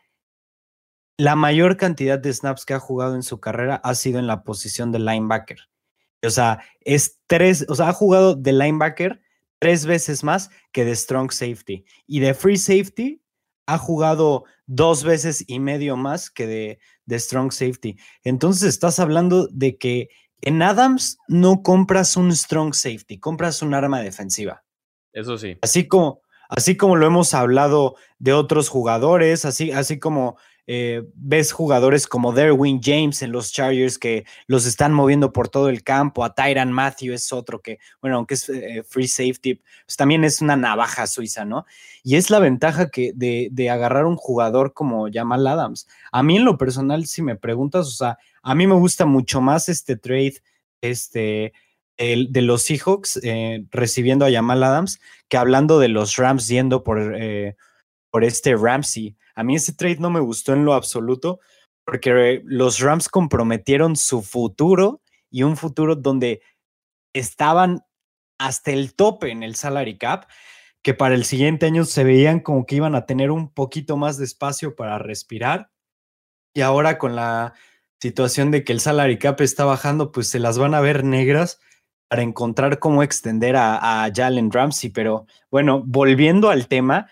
la 1.17 1.37
mayor 1.37 1.77
cantidad 1.77 2.19
de 2.19 2.33
snaps 2.33 2.65
que 2.65 2.75
ha 2.75 2.81
jugado 2.81 3.15
en 3.15 3.23
su 3.23 3.39
carrera 3.39 3.77
ha 3.85 3.95
sido 3.95 4.19
en 4.19 4.27
la 4.27 4.43
posición 4.43 4.91
de 4.91 4.99
linebacker. 4.99 5.69
O 6.23 6.31
sea, 6.31 6.63
es 6.81 7.19
tres, 7.27 7.65
o 7.69 7.75
sea, 7.75 7.89
ha 7.89 7.93
jugado 7.93 8.35
de 8.35 8.53
linebacker 8.53 9.21
tres 9.59 9.87
veces 9.87 10.25
más 10.25 10.51
que 10.73 10.85
de 10.85 10.95
strong 10.97 11.33
safety. 11.33 11.85
Y 12.07 12.21
de 12.21 12.35
free 12.35 12.57
safety 12.57 13.23
ha 13.67 13.79
jugado 13.79 14.45
dos 14.67 15.05
veces 15.05 15.45
y 15.47 15.61
medio 15.61 15.97
más 15.97 16.31
que 16.31 16.47
de, 16.47 16.79
de 17.07 17.19
strong 17.19 17.53
safety. 17.53 17.97
Entonces 18.25 18.69
estás 18.69 18.99
hablando 18.99 19.49
de 19.49 19.79
que 19.79 20.09
en 20.43 20.63
Adams 20.63 21.19
no 21.29 21.63
compras 21.63 22.17
un 22.17 22.35
strong 22.35 22.75
safety, 22.75 23.19
compras 23.19 23.63
un 23.63 23.75
arma 23.75 24.01
defensiva. 24.01 24.65
Eso 25.13 25.37
sí. 25.39 25.59
Así 25.61 25.87
como, 25.87 26.23
así 26.49 26.77
como 26.77 26.97
lo 26.97 27.07
hemos 27.07 27.35
hablado 27.35 27.97
de 28.19 28.33
otros 28.33 28.69
jugadores, 28.69 29.45
así, 29.45 29.71
así 29.71 29.99
como 29.99 30.37
eh, 30.73 31.03
ves 31.17 31.51
jugadores 31.51 32.07
como 32.07 32.33
Derwin 32.33 32.81
James 32.81 33.23
en 33.23 33.33
los 33.33 33.51
Chargers 33.51 33.99
que 33.99 34.25
los 34.47 34.67
están 34.67 34.93
moviendo 34.93 35.33
por 35.33 35.49
todo 35.49 35.69
el 35.69 35.83
campo, 35.83 36.23
a 36.23 36.33
Tyran 36.33 36.71
Matthew 36.71 37.15
es 37.15 37.33
otro 37.33 37.61
que, 37.61 37.81
bueno, 38.01 38.19
aunque 38.19 38.35
es 38.35 38.49
eh, 38.49 38.85
free 38.89 39.09
safety, 39.09 39.61
pues 39.85 39.97
también 39.97 40.23
es 40.23 40.41
una 40.41 40.55
navaja 40.55 41.09
suiza, 41.09 41.45
¿no? 41.45 41.67
Y 42.05 42.15
es 42.15 42.31
la 42.31 42.39
ventaja 42.39 42.89
que 42.89 43.11
de, 43.17 43.49
de, 43.51 43.69
agarrar 43.69 44.07
un 44.07 44.15
jugador 44.15 44.73
como 44.73 45.09
Jamal 45.13 45.45
Adams. 45.49 45.89
A 46.13 46.23
mí 46.23 46.37
en 46.37 46.45
lo 46.45 46.57
personal, 46.57 47.05
si 47.07 47.21
me 47.21 47.35
preguntas, 47.35 47.89
o 47.89 47.91
sea, 47.91 48.19
a 48.41 48.55
mí 48.55 48.69
me 48.69 48.75
gusta 48.75 49.07
mucho 49.07 49.41
más 49.41 49.69
este 49.69 49.97
trade, 49.97 50.35
este, 50.83 51.53
de 51.99 52.43
los 52.43 52.63
Seahawks 52.63 53.19
eh, 53.25 53.65
recibiendo 53.73 54.25
a 54.25 54.31
Jamal 54.31 54.63
Adams 54.63 55.01
que 55.29 55.37
hablando 55.37 55.81
de 55.81 55.89
los 55.89 56.15
Rams 56.15 56.47
yendo 56.47 56.85
por, 56.85 57.17
eh, 57.17 57.57
por 58.11 58.25
este 58.25 58.57
Ramsey. 58.57 59.17
A 59.35 59.43
mí 59.43 59.57
ese 59.57 59.73
trade 59.73 59.99
no 59.99 60.11
me 60.11 60.21
gustó 60.21 60.53
en 60.53 60.65
lo 60.65 60.75
absoluto 60.75 61.41
porque 61.85 62.43
los 62.45 62.81
Rams 62.81 63.09
comprometieron 63.09 63.97
su 63.97 64.23
futuro 64.23 65.03
y 65.31 65.43
un 65.43 65.57
futuro 65.57 65.97
donde 65.97 66.43
estaban 67.13 67.81
hasta 68.39 68.71
el 68.71 68.95
tope 68.95 69.31
en 69.31 69.43
el 69.43 69.55
salary 69.55 69.99
cap, 69.99 70.27
que 70.83 70.95
para 70.95 71.15
el 71.15 71.25
siguiente 71.25 71.67
año 71.67 71.85
se 71.85 72.05
veían 72.05 72.41
como 72.41 72.65
que 72.65 72.77
iban 72.77 72.95
a 72.95 73.07
tener 73.07 73.31
un 73.31 73.53
poquito 73.53 73.97
más 73.97 74.17
de 74.19 74.25
espacio 74.25 74.75
para 74.75 74.99
respirar. 74.99 75.71
Y 76.55 76.63
ahora 76.63 76.99
con 76.99 77.17
la 77.17 77.55
situación 78.01 78.51
de 78.51 78.65
que 78.65 78.73
el 78.73 78.81
salary 78.81 79.19
cap 79.19 79.41
está 79.41 79.65
bajando, 79.65 80.11
pues 80.11 80.29
se 80.29 80.39
las 80.39 80.59
van 80.59 80.75
a 80.75 80.81
ver 80.81 81.05
negras 81.05 81.61
para 82.09 82.23
encontrar 82.23 82.79
cómo 82.79 83.03
extender 83.03 83.57
a, 83.57 84.05
a 84.05 84.11
Jalen 84.13 84.51
Ramsey. 84.51 84.91
Pero 84.91 85.27
bueno, 85.51 85.83
volviendo 85.85 86.51
al 86.51 86.67
tema, 86.67 87.09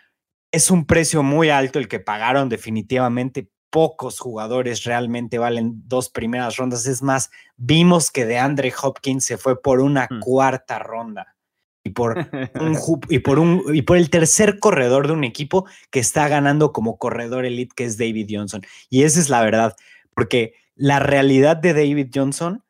es 0.53 0.71
un 0.71 0.87
precio 0.87 1.23
muy 1.23 1.51
alto 1.51 1.79
el 1.79 1.89
que 1.89 2.01
pagaron 2.01 2.49
definitivamente. 2.49 3.51
Pocos 3.71 4.19
jugadores 4.19 4.85
realmente 4.85 5.37
valen 5.37 5.83
dos 5.87 6.09
primeras 6.09 6.57
rondas. 6.57 6.87
Es 6.87 7.03
más, 7.03 7.31
vimos 7.57 8.11
que 8.11 8.25
de 8.25 8.39
Andre 8.39 8.73
Hopkins 8.83 9.25
se 9.25 9.37
fue 9.37 9.61
por 9.61 9.81
una 9.81 10.09
hmm. 10.11 10.21
cuarta 10.21 10.79
ronda 10.79 11.37
y 11.85 11.91
por 11.91 12.17
un 12.59 12.77
y 13.11 13.19
por 13.19 13.39
un 13.39 13.63
y 13.75 13.83
por 13.83 13.99
el 13.99 14.09
tercer 14.09 14.59
corredor 14.59 15.07
de 15.07 15.13
un 15.13 15.25
equipo 15.25 15.67
que 15.91 16.01
está 16.01 16.29
ganando 16.29 16.73
como 16.73 16.97
corredor 16.99 17.45
elite 17.45 17.75
que 17.77 17.85
es 17.85 17.99
David 17.99 18.29
Johnson. 18.31 18.63
Y 18.89 19.03
esa 19.03 19.21
es 19.21 19.29
la 19.29 19.43
verdad, 19.43 19.77
porque 20.15 20.55
la 20.75 20.99
realidad 20.99 21.57
de 21.59 21.75
David 21.75 22.09
Johnson 22.15 22.65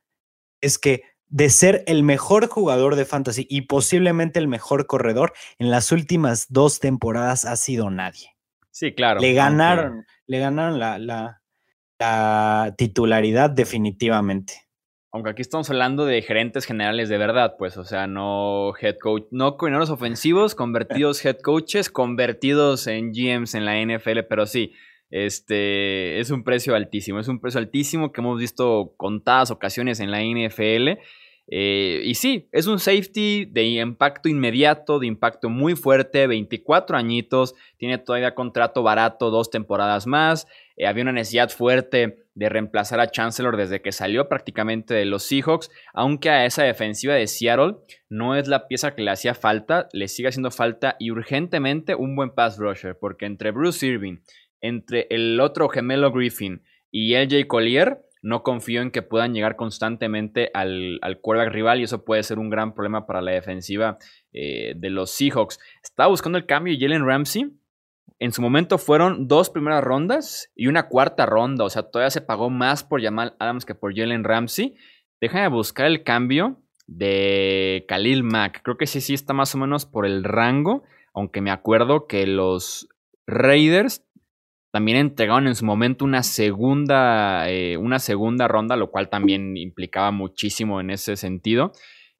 es 0.60 0.78
que 0.78 1.04
de 1.30 1.50
ser 1.50 1.84
el 1.86 2.02
mejor 2.02 2.48
jugador 2.48 2.96
de 2.96 3.04
fantasy 3.04 3.46
y 3.48 3.62
posiblemente 3.62 4.38
el 4.38 4.48
mejor 4.48 4.86
corredor, 4.86 5.32
en 5.58 5.70
las 5.70 5.92
últimas 5.92 6.46
dos 6.50 6.80
temporadas 6.80 7.44
ha 7.44 7.56
sido 7.56 7.90
nadie. 7.90 8.34
Sí, 8.70 8.94
claro. 8.94 9.20
Le 9.20 9.32
ganaron, 9.34 10.06
le 10.26 10.38
ganaron 10.38 10.78
la, 10.78 10.98
la, 10.98 11.42
la, 11.98 12.74
titularidad 12.76 13.50
definitivamente. 13.50 14.68
Aunque 15.10 15.30
aquí 15.30 15.42
estamos 15.42 15.68
hablando 15.70 16.04
de 16.04 16.22
gerentes 16.22 16.64
generales 16.64 17.08
de 17.08 17.18
verdad, 17.18 17.54
pues, 17.58 17.76
o 17.76 17.84
sea, 17.84 18.06
no 18.06 18.72
head 18.80 18.98
coach, 18.98 19.24
no 19.30 19.56
coordinadores 19.56 19.90
ofensivos, 19.90 20.54
convertidos 20.54 21.24
head 21.24 21.38
coaches, 21.42 21.90
convertidos 21.90 22.86
en 22.86 23.12
GMs 23.12 23.54
en 23.54 23.64
la 23.64 23.82
NFL, 23.82 24.20
pero 24.28 24.46
sí, 24.46 24.74
este 25.10 26.20
es 26.20 26.30
un 26.30 26.44
precio 26.44 26.74
altísimo, 26.74 27.18
es 27.18 27.28
un 27.28 27.40
precio 27.40 27.58
altísimo 27.58 28.12
que 28.12 28.20
hemos 28.20 28.38
visto 28.38 28.94
contadas 28.96 29.50
ocasiones 29.50 30.00
en 30.00 30.10
la 30.10 30.22
NFL. 30.22 31.00
Eh, 31.50 32.02
y 32.04 32.14
sí, 32.14 32.48
es 32.52 32.66
un 32.66 32.78
safety 32.78 33.46
de 33.46 33.64
impacto 33.64 34.28
inmediato, 34.28 34.98
de 34.98 35.06
impacto 35.06 35.48
muy 35.48 35.76
fuerte, 35.76 36.26
24 36.26 36.96
añitos, 36.98 37.54
tiene 37.78 37.96
todavía 37.96 38.34
contrato 38.34 38.82
barato, 38.82 39.30
dos 39.30 39.50
temporadas 39.50 40.06
más. 40.06 40.46
Eh, 40.76 40.86
había 40.86 41.04
una 41.04 41.12
necesidad 41.12 41.48
fuerte 41.48 42.18
de 42.34 42.48
reemplazar 42.50 43.00
a 43.00 43.10
Chancellor 43.10 43.56
desde 43.56 43.80
que 43.80 43.92
salió 43.92 44.28
prácticamente 44.28 44.92
de 44.92 45.06
los 45.06 45.22
Seahawks, 45.24 45.70
aunque 45.94 46.28
a 46.28 46.44
esa 46.44 46.64
defensiva 46.64 47.14
de 47.14 47.26
Seattle 47.26 47.76
no 48.10 48.36
es 48.36 48.46
la 48.46 48.68
pieza 48.68 48.94
que 48.94 49.02
le 49.02 49.10
hacía 49.10 49.34
falta, 49.34 49.88
le 49.92 50.06
sigue 50.06 50.28
haciendo 50.28 50.50
falta 50.50 50.96
y 50.98 51.10
urgentemente 51.10 51.94
un 51.94 52.14
buen 52.14 52.30
pass 52.30 52.58
rusher, 52.58 52.96
porque 52.96 53.26
entre 53.26 53.50
Bruce 53.50 53.84
Irving, 53.84 54.18
entre 54.60 55.06
el 55.10 55.40
otro 55.40 55.68
gemelo 55.68 56.12
Griffin 56.12 56.62
y 56.90 57.14
LJ 57.14 57.46
Collier, 57.46 58.02
no 58.22 58.42
confío 58.42 58.82
en 58.82 58.90
que 58.90 59.02
puedan 59.02 59.34
llegar 59.34 59.56
constantemente 59.56 60.50
al, 60.54 60.98
al 61.02 61.20
quarterback 61.20 61.52
rival 61.52 61.80
y 61.80 61.84
eso 61.84 62.04
puede 62.04 62.22
ser 62.22 62.38
un 62.38 62.50
gran 62.50 62.74
problema 62.74 63.06
para 63.06 63.22
la 63.22 63.32
defensiva 63.32 63.98
eh, 64.32 64.74
de 64.76 64.90
los 64.90 65.10
Seahawks. 65.10 65.60
Estaba 65.82 66.08
buscando 66.08 66.38
el 66.38 66.46
cambio 66.46 66.74
y 66.74 66.80
Jalen 66.80 67.06
Ramsey. 67.06 67.52
En 68.18 68.32
su 68.32 68.42
momento 68.42 68.78
fueron 68.78 69.28
dos 69.28 69.50
primeras 69.50 69.84
rondas 69.84 70.50
y 70.56 70.66
una 70.66 70.88
cuarta 70.88 71.26
ronda. 71.26 71.64
O 71.64 71.70
sea, 71.70 71.84
todavía 71.84 72.10
se 72.10 72.20
pagó 72.20 72.50
más 72.50 72.82
por 72.82 73.02
Jamal 73.02 73.36
Adams 73.38 73.64
que 73.64 73.74
por 73.74 73.96
Jalen 73.96 74.24
Ramsey. 74.24 74.74
Déjame 75.20 75.48
buscar 75.48 75.86
el 75.86 76.02
cambio 76.02 76.60
de 76.86 77.84
Khalil 77.86 78.24
Mack. 78.24 78.62
Creo 78.62 78.76
que 78.76 78.86
sí, 78.86 79.00
sí 79.00 79.14
está 79.14 79.34
más 79.34 79.54
o 79.54 79.58
menos 79.58 79.86
por 79.86 80.06
el 80.06 80.24
rango. 80.24 80.82
Aunque 81.14 81.40
me 81.40 81.50
acuerdo 81.50 82.06
que 82.06 82.26
los 82.26 82.88
Raiders 83.26 84.04
también 84.70 84.98
entregaron 84.98 85.46
en 85.46 85.54
su 85.54 85.64
momento 85.64 86.04
una 86.04 86.22
segunda, 86.22 87.48
eh, 87.50 87.76
una 87.76 87.98
segunda 87.98 88.48
ronda, 88.48 88.76
lo 88.76 88.90
cual 88.90 89.08
también 89.08 89.56
implicaba 89.56 90.10
muchísimo 90.10 90.80
en 90.80 90.90
ese 90.90 91.16
sentido. 91.16 91.72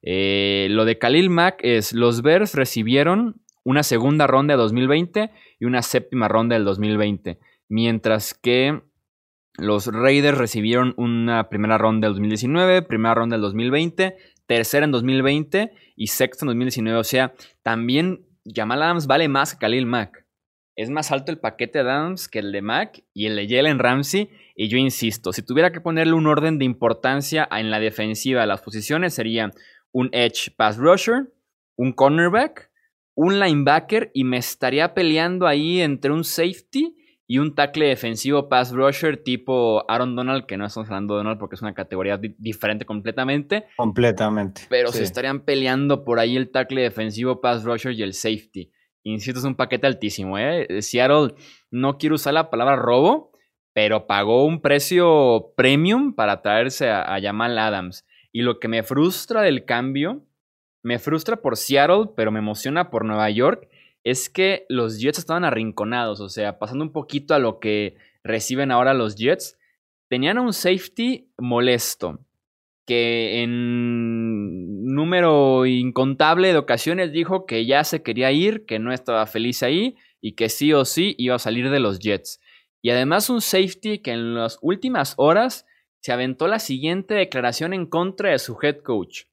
Eh, 0.02 0.68
lo 0.70 0.84
de 0.84 0.98
Khalil 0.98 1.28
Mack 1.28 1.58
es, 1.62 1.92
los 1.92 2.22
Bears 2.22 2.54
recibieron 2.54 3.42
una 3.64 3.82
segunda 3.82 4.26
ronda 4.26 4.54
de 4.54 4.58
2020 4.58 5.30
y 5.60 5.64
una 5.66 5.82
séptima 5.82 6.28
ronda 6.28 6.54
del 6.54 6.64
2020, 6.64 7.38
mientras 7.68 8.32
que 8.32 8.80
los 9.58 9.88
Raiders 9.88 10.38
recibieron 10.38 10.94
una 10.96 11.48
primera 11.50 11.76
ronda 11.76 12.06
del 12.06 12.14
2019, 12.14 12.82
primera 12.82 13.14
ronda 13.14 13.34
del 13.34 13.42
2020, 13.42 14.16
tercera 14.46 14.84
en 14.86 14.92
2020 14.92 15.72
y 15.96 16.06
sexta 16.06 16.44
en 16.44 16.48
2019. 16.48 16.98
O 16.98 17.04
sea, 17.04 17.34
también 17.62 18.24
Jamal 18.46 18.82
Adams 18.82 19.06
vale 19.06 19.28
más 19.28 19.52
que 19.52 19.58
Khalil 19.58 19.84
Mack 19.84 20.27
es 20.78 20.90
más 20.90 21.10
alto 21.10 21.32
el 21.32 21.38
paquete 21.38 21.82
de 21.82 21.90
Adams 21.90 22.28
que 22.28 22.38
el 22.38 22.52
de 22.52 22.62
Mac 22.62 23.02
y 23.12 23.26
el 23.26 23.34
de 23.34 23.48
Jalen 23.48 23.80
Ramsey. 23.80 24.30
Y 24.54 24.68
yo 24.68 24.78
insisto, 24.78 25.32
si 25.32 25.42
tuviera 25.42 25.72
que 25.72 25.80
ponerle 25.80 26.12
un 26.12 26.28
orden 26.28 26.60
de 26.60 26.64
importancia 26.64 27.48
en 27.50 27.72
la 27.72 27.80
defensiva 27.80 28.42
de 28.42 28.46
las 28.46 28.62
posiciones, 28.62 29.12
sería 29.12 29.50
un 29.90 30.08
edge 30.12 30.54
pass 30.56 30.76
rusher, 30.76 31.32
un 31.76 31.92
cornerback, 31.92 32.70
un 33.16 33.40
linebacker 33.40 34.12
y 34.14 34.22
me 34.22 34.36
estaría 34.36 34.94
peleando 34.94 35.48
ahí 35.48 35.80
entre 35.80 36.12
un 36.12 36.22
safety 36.22 36.96
y 37.26 37.38
un 37.38 37.56
tackle 37.56 37.86
defensivo 37.86 38.48
pass 38.48 38.70
rusher 38.70 39.16
tipo 39.16 39.84
Aaron 39.90 40.14
Donald, 40.14 40.46
que 40.46 40.56
no 40.56 40.64
estamos 40.64 40.88
hablando 40.90 41.14
de 41.14 41.18
Donald 41.18 41.40
porque 41.40 41.56
es 41.56 41.62
una 41.62 41.74
categoría 41.74 42.20
diferente 42.38 42.84
completamente. 42.84 43.66
Completamente. 43.76 44.62
Pero 44.68 44.92
se 44.92 45.02
estarían 45.02 45.40
peleando 45.40 46.04
por 46.04 46.20
ahí 46.20 46.36
el 46.36 46.52
tackle 46.52 46.82
defensivo 46.82 47.40
pass 47.40 47.64
rusher 47.64 47.94
y 47.94 48.04
el 48.04 48.14
safety. 48.14 48.70
Insisto, 49.12 49.38
es 49.38 49.44
un 49.46 49.54
paquete 49.54 49.86
altísimo. 49.86 50.38
¿eh? 50.38 50.82
Seattle, 50.82 51.34
no 51.70 51.96
quiero 51.96 52.16
usar 52.16 52.34
la 52.34 52.50
palabra 52.50 52.76
robo, 52.76 53.32
pero 53.72 54.06
pagó 54.06 54.44
un 54.44 54.60
precio 54.60 55.52
premium 55.56 56.14
para 56.14 56.42
traerse 56.42 56.90
a, 56.90 57.14
a 57.14 57.20
Jamal 57.20 57.58
Adams. 57.58 58.06
Y 58.32 58.42
lo 58.42 58.60
que 58.60 58.68
me 58.68 58.82
frustra 58.82 59.40
del 59.40 59.64
cambio, 59.64 60.26
me 60.82 60.98
frustra 60.98 61.36
por 61.36 61.56
Seattle, 61.56 62.10
pero 62.16 62.30
me 62.30 62.40
emociona 62.40 62.90
por 62.90 63.06
Nueva 63.06 63.30
York, 63.30 63.68
es 64.04 64.28
que 64.28 64.66
los 64.68 65.00
Jets 65.00 65.18
estaban 65.18 65.44
arrinconados. 65.44 66.20
O 66.20 66.28
sea, 66.28 66.58
pasando 66.58 66.84
un 66.84 66.92
poquito 66.92 67.34
a 67.34 67.38
lo 67.38 67.60
que 67.60 67.96
reciben 68.22 68.70
ahora 68.70 68.92
los 68.92 69.16
Jets, 69.16 69.58
tenían 70.08 70.38
un 70.38 70.52
safety 70.52 71.30
molesto 71.38 72.20
que 72.84 73.42
en 73.42 74.77
número 74.94 75.66
incontable 75.66 76.48
de 76.48 76.58
ocasiones 76.58 77.12
dijo 77.12 77.46
que 77.46 77.66
ya 77.66 77.84
se 77.84 78.02
quería 78.02 78.32
ir, 78.32 78.66
que 78.66 78.78
no 78.78 78.92
estaba 78.92 79.26
feliz 79.26 79.62
ahí 79.62 79.96
y 80.20 80.32
que 80.32 80.48
sí 80.48 80.72
o 80.72 80.84
sí 80.84 81.14
iba 81.18 81.36
a 81.36 81.40
salir 81.40 81.70
de 81.70 81.80
los 81.80 81.98
Jets. 81.98 82.40
Y 82.82 82.90
además 82.90 83.30
un 83.30 83.40
safety 83.40 83.98
que 83.98 84.12
en 84.12 84.34
las 84.34 84.58
últimas 84.62 85.14
horas 85.16 85.66
se 86.00 86.12
aventó 86.12 86.46
la 86.46 86.58
siguiente 86.58 87.14
declaración 87.14 87.74
en 87.74 87.86
contra 87.86 88.30
de 88.30 88.38
su 88.38 88.56
head 88.62 88.78
coach. 88.78 89.24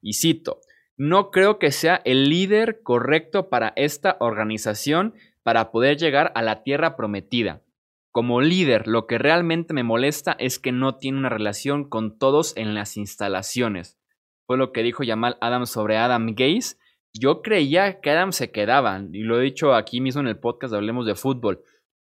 Y 0.00 0.14
cito, 0.14 0.60
no 0.96 1.30
creo 1.30 1.58
que 1.58 1.70
sea 1.70 2.00
el 2.04 2.28
líder 2.28 2.82
correcto 2.82 3.48
para 3.48 3.72
esta 3.76 4.16
organización 4.20 5.14
para 5.42 5.70
poder 5.70 5.98
llegar 5.98 6.32
a 6.34 6.42
la 6.42 6.62
tierra 6.62 6.96
prometida. 6.96 7.62
Como 8.10 8.40
líder, 8.40 8.86
lo 8.86 9.06
que 9.06 9.18
realmente 9.18 9.74
me 9.74 9.82
molesta 9.82 10.36
es 10.38 10.58
que 10.58 10.72
no 10.72 10.96
tiene 10.96 11.18
una 11.18 11.28
relación 11.28 11.88
con 11.88 12.16
todos 12.16 12.56
en 12.56 12.74
las 12.74 12.96
instalaciones. 12.96 13.98
Fue 14.46 14.56
lo 14.58 14.72
que 14.72 14.82
dijo 14.82 15.04
Jamal 15.06 15.36
Adams 15.40 15.70
sobre 15.70 15.96
Adam 15.96 16.34
Gaze. 16.34 16.76
Yo 17.12 17.42
creía 17.42 18.00
que 18.00 18.10
Adam 18.10 18.32
se 18.32 18.50
quedaba, 18.50 19.00
y 19.12 19.20
lo 19.20 19.40
he 19.40 19.44
dicho 19.44 19.74
aquí 19.74 20.00
mismo 20.00 20.20
en 20.20 20.28
el 20.28 20.38
podcast 20.38 20.74
Hablemos 20.74 21.06
de 21.06 21.14
Fútbol. 21.14 21.62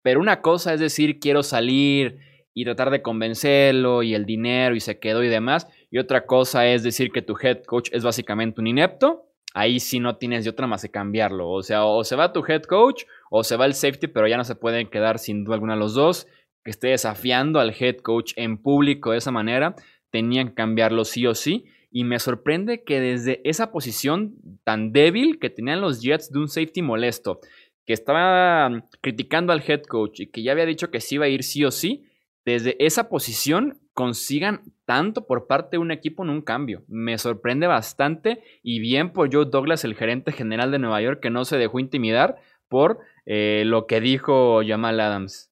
Pero 0.04 0.20
una 0.20 0.42
cosa 0.42 0.74
es 0.74 0.80
decir, 0.80 1.20
quiero 1.20 1.44
salir 1.44 2.20
y 2.54 2.66
tratar 2.66 2.90
de 2.90 3.02
convencerlo 3.02 4.04
y 4.04 4.14
el 4.14 4.26
dinero 4.26 4.76
y 4.76 4.80
se 4.80 5.00
quedó 5.00 5.24
y 5.24 5.28
demás. 5.28 5.68
Y 5.90 6.00
otra 6.00 6.26
cosa 6.26 6.68
es 6.68 6.84
decir 6.84 7.12
que 7.12 7.22
tu 7.22 7.36
head 7.42 7.64
coach 7.64 7.90
es 7.92 8.04
básicamente 8.04 8.62
un 8.62 8.68
inepto. 8.68 9.26
Ahí 9.54 9.80
sí 9.80 10.00
no 10.00 10.18
tienes 10.18 10.44
de 10.44 10.50
otra 10.50 10.68
más 10.68 10.82
que 10.82 10.90
cambiarlo. 10.90 11.50
O 11.50 11.62
sea, 11.62 11.86
o 11.86 12.04
se 12.04 12.16
va 12.16 12.34
tu 12.34 12.44
head 12.48 12.64
coach 12.64 13.04
o 13.30 13.44
se 13.44 13.58
va 13.58 13.66
el 13.66 13.74
safety, 13.74 14.08
pero 14.08 14.28
ya 14.28 14.38
no 14.38 14.44
se 14.44 14.56
pueden 14.56 14.88
quedar 14.90 15.20
sin 15.20 15.44
duda 15.44 15.56
alguna 15.56 15.76
los 15.76 15.94
dos. 15.94 16.28
Que 16.64 16.72
esté 16.72 16.90
desafiando 16.90 17.60
al 17.60 17.74
head 17.78 17.98
coach 17.98 18.34
en 18.36 18.58
público 18.58 19.12
de 19.12 19.18
esa 19.18 19.32
manera, 19.32 19.76
tenían 20.12 20.50
que 20.50 20.54
cambiarlo 20.54 21.06
sí 21.06 21.26
o 21.26 21.34
sí. 21.34 21.66
Y 21.92 22.06
me 22.06 22.20
sorprende 22.20 22.84
que 22.84 23.00
desde 23.00 23.42
esa 23.48 23.72
posición 23.72 24.36
tan 24.64 24.94
débil 24.94 25.40
que 25.40 25.50
tenían 25.50 25.82
los 25.82 26.02
Jets 26.02 26.32
de 26.32 26.40
un 26.40 26.48
safety 26.48 26.82
molesto, 26.82 27.40
que 27.86 27.94
estaba 27.94 28.88
criticando 29.02 29.52
al 29.52 29.64
head 29.68 29.84
coach 29.84 30.22
y 30.22 30.28
que 30.28 30.44
ya 30.44 30.54
había 30.54 30.66
dicho 30.66 30.90
que 30.90 31.02
sí 31.02 31.16
iba 31.16 31.26
a 31.26 31.30
ir 31.30 31.44
sí 31.44 31.66
o 31.66 31.72
sí, 31.72 32.06
desde 32.46 32.84
esa 32.84 33.10
posición 33.10 33.80
consigan 33.94 34.62
tanto 34.86 35.28
por 35.28 35.48
parte 35.48 35.72
de 35.72 35.78
un 35.80 35.92
equipo 35.92 36.24
en 36.24 36.30
un 36.30 36.42
cambio. 36.42 36.84
Me 36.88 37.18
sorprende 37.18 37.68
bastante 37.68 38.42
y 38.64 38.80
bien 38.80 39.12
por 39.12 39.32
Joe 39.32 39.46
Douglas, 39.46 39.84
el 39.84 39.96
gerente 39.96 40.32
general 40.32 40.72
de 40.72 40.80
Nueva 40.80 41.02
York, 41.02 41.20
que 41.22 41.30
no 41.30 41.46
se 41.46 41.58
dejó 41.58 41.80
intimidar 41.80 42.38
por 42.68 43.00
eh, 43.26 43.64
lo 43.66 43.86
que 43.86 44.00
dijo 44.00 44.62
Jamal 44.66 45.00
Adams. 45.00 45.51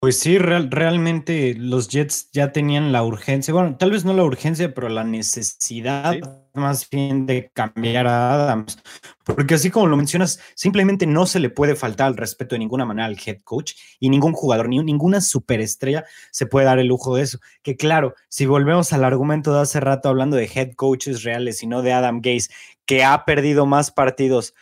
Pues 0.00 0.20
sí, 0.20 0.38
realmente 0.38 1.54
los 1.58 1.88
Jets 1.88 2.30
ya 2.30 2.52
tenían 2.52 2.92
la 2.92 3.02
urgencia, 3.02 3.52
bueno, 3.52 3.76
tal 3.76 3.90
vez 3.90 4.04
no 4.04 4.14
la 4.14 4.22
urgencia, 4.22 4.72
pero 4.72 4.88
la 4.88 5.02
necesidad 5.02 6.16
más 6.54 6.88
bien 6.88 7.26
de 7.26 7.50
cambiar 7.52 8.06
a 8.06 8.32
Adams. 8.32 8.78
Porque 9.24 9.54
así 9.54 9.70
como 9.70 9.88
lo 9.88 9.96
mencionas, 9.96 10.38
simplemente 10.54 11.04
no 11.04 11.26
se 11.26 11.40
le 11.40 11.50
puede 11.50 11.74
faltar 11.74 12.06
al 12.06 12.16
respeto 12.16 12.54
de 12.54 12.60
ninguna 12.60 12.84
manera 12.84 13.06
al 13.06 13.18
head 13.18 13.38
coach 13.42 13.72
y 13.98 14.08
ningún 14.08 14.34
jugador, 14.34 14.68
ni 14.68 14.78
ninguna 14.78 15.20
superestrella 15.20 16.04
se 16.30 16.46
puede 16.46 16.66
dar 16.66 16.78
el 16.78 16.86
lujo 16.86 17.16
de 17.16 17.22
eso. 17.24 17.40
Que 17.62 17.76
claro, 17.76 18.14
si 18.28 18.46
volvemos 18.46 18.92
al 18.92 19.02
argumento 19.02 19.52
de 19.52 19.62
hace 19.62 19.80
rato 19.80 20.08
hablando 20.08 20.36
de 20.36 20.48
head 20.54 20.74
coaches 20.76 21.24
reales 21.24 21.60
y 21.64 21.66
no 21.66 21.82
de 21.82 21.92
Adam 21.92 22.20
Gaze, 22.22 22.50
que 22.86 23.02
ha 23.02 23.24
perdido 23.24 23.66
más 23.66 23.90
partidos 23.90 24.54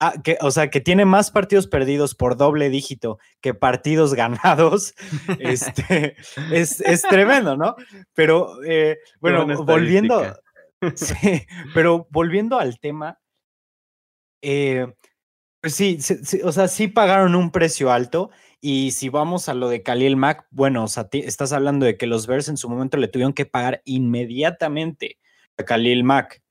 Ah, 0.00 0.14
que, 0.22 0.38
o 0.40 0.52
sea, 0.52 0.70
que 0.70 0.80
tiene 0.80 1.04
más 1.04 1.32
partidos 1.32 1.66
perdidos 1.66 2.14
por 2.14 2.36
doble 2.36 2.70
dígito 2.70 3.18
que 3.40 3.52
partidos 3.52 4.14
ganados, 4.14 4.94
este, 5.40 6.16
es, 6.52 6.80
es, 6.80 7.02
tremendo, 7.02 7.56
¿no? 7.56 7.74
Pero 8.14 8.62
eh, 8.64 8.98
bueno, 9.20 9.64
volviendo, 9.64 10.22
sí, 10.94 11.46
pero 11.74 12.06
volviendo 12.10 12.60
al 12.60 12.78
tema, 12.78 13.18
eh, 14.40 14.86
pues 15.60 15.74
sí, 15.74 15.98
o 16.44 16.52
sea, 16.52 16.68
sí 16.68 16.88
pagaron 16.88 17.34
un 17.34 17.50
precio 17.50 17.90
alto. 17.90 18.30
Y 18.60 18.90
si 18.90 19.08
vamos 19.08 19.48
a 19.48 19.54
lo 19.54 19.68
de 19.68 19.82
Khalil 19.82 20.16
Mack, 20.16 20.46
bueno, 20.50 20.84
o 20.84 20.88
sea, 20.88 21.08
estás 21.12 21.52
hablando 21.52 21.86
de 21.86 21.96
que 21.96 22.08
los 22.08 22.26
Bears 22.26 22.48
en 22.48 22.56
su 22.56 22.68
momento 22.68 22.96
le 22.96 23.06
tuvieron 23.08 23.32
que 23.32 23.46
pagar 23.46 23.82
inmediatamente 23.84 25.18
a 25.56 25.64
Khalil 25.64 26.02
Mack. 26.04 26.42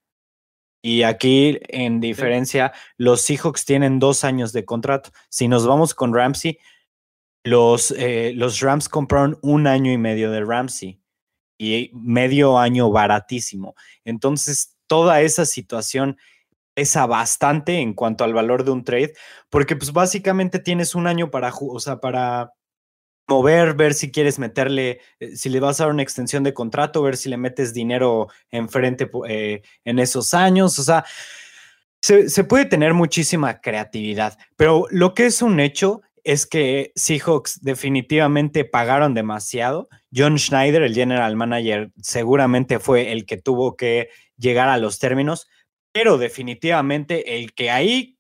Y 0.88 1.04
aquí, 1.04 1.60
en 1.68 2.00
diferencia, 2.00 2.72
los 2.96 3.20
Seahawks 3.24 3.66
tienen 3.66 4.00
dos 4.00 4.24
años 4.24 4.54
de 4.54 4.64
contrato. 4.64 5.10
Si 5.28 5.50
nos 5.50 5.68
vamos 5.68 5.94
con 5.94 6.14
Ramsey, 6.14 6.60
los, 7.44 7.92
eh, 7.92 8.32
los 8.34 8.62
Rams 8.62 8.88
compraron 8.88 9.38
un 9.42 9.68
año 9.68 9.92
y 9.92 9.98
medio 9.98 10.32
de 10.32 10.46
Ramsey 10.46 11.02
y 11.58 11.92
medio 11.94 12.58
año 12.58 12.90
baratísimo. 12.90 13.76
Entonces, 14.06 14.78
toda 14.88 15.20
esa 15.20 15.46
situación 15.46 16.16
pesa 16.74 17.06
bastante 17.06 17.82
en 17.82 17.94
cuanto 17.94 18.24
al 18.24 18.34
valor 18.34 18.64
de 18.64 18.72
un 18.72 18.86
trade, 18.86 19.12
porque 19.50 19.76
pues 19.76 19.92
básicamente 19.92 20.58
tienes 20.58 20.96
un 20.96 21.06
año 21.06 21.30
para, 21.30 21.52
o 21.54 21.82
sea, 21.82 22.00
para 22.00 22.54
mover, 23.28 23.74
ver 23.74 23.94
si 23.94 24.12
quieres 24.12 24.40
meterle, 24.40 25.02
eh, 25.20 25.36
si 25.36 25.50
le 25.50 25.60
vas 25.60 25.80
a 25.80 25.86
dar 25.86 25.94
una 25.94 26.04
extensión 26.04 26.44
de 26.44 26.54
contrato, 26.54 27.02
ver 27.02 27.18
si 27.18 27.30
le 27.30 27.38
metes 27.38 27.74
dinero 27.74 28.28
enfrente 28.50 29.10
eh, 29.28 29.62
en 29.84 30.00
esos 30.00 30.34
años. 30.34 30.80
O 30.80 30.84
sea, 30.84 31.06
se, 32.02 32.44
puede 32.46 32.66
tener 32.66 32.94
muchísima 32.94 33.60
creatividad, 33.60 34.38
pero 34.56 34.86
lo 34.92 35.14
que 35.14 35.26
es 35.26 35.42
un 35.42 35.60
hecho 35.60 36.02
es 36.24 36.46
que 36.46 36.92
Seahawks 36.96 37.62
definitivamente 37.62 38.66
pagaron 38.66 39.14
demasiado. 39.14 39.90
John 40.14 40.38
Schneider, 40.38 40.84
el 40.84 40.94
general 40.94 41.36
manager, 41.36 41.92
seguramente 42.02 42.80
fue 42.80 43.12
el 43.12 43.26
que 43.26 43.38
tuvo 43.38 43.76
que 43.76 44.10
llegar 44.38 44.70
a 44.70 44.78
los 44.78 45.00
términos, 45.00 45.48
pero 45.92 46.18
definitivamente 46.18 47.40
el 47.40 47.54
que 47.54 47.72
ahí 47.72 48.18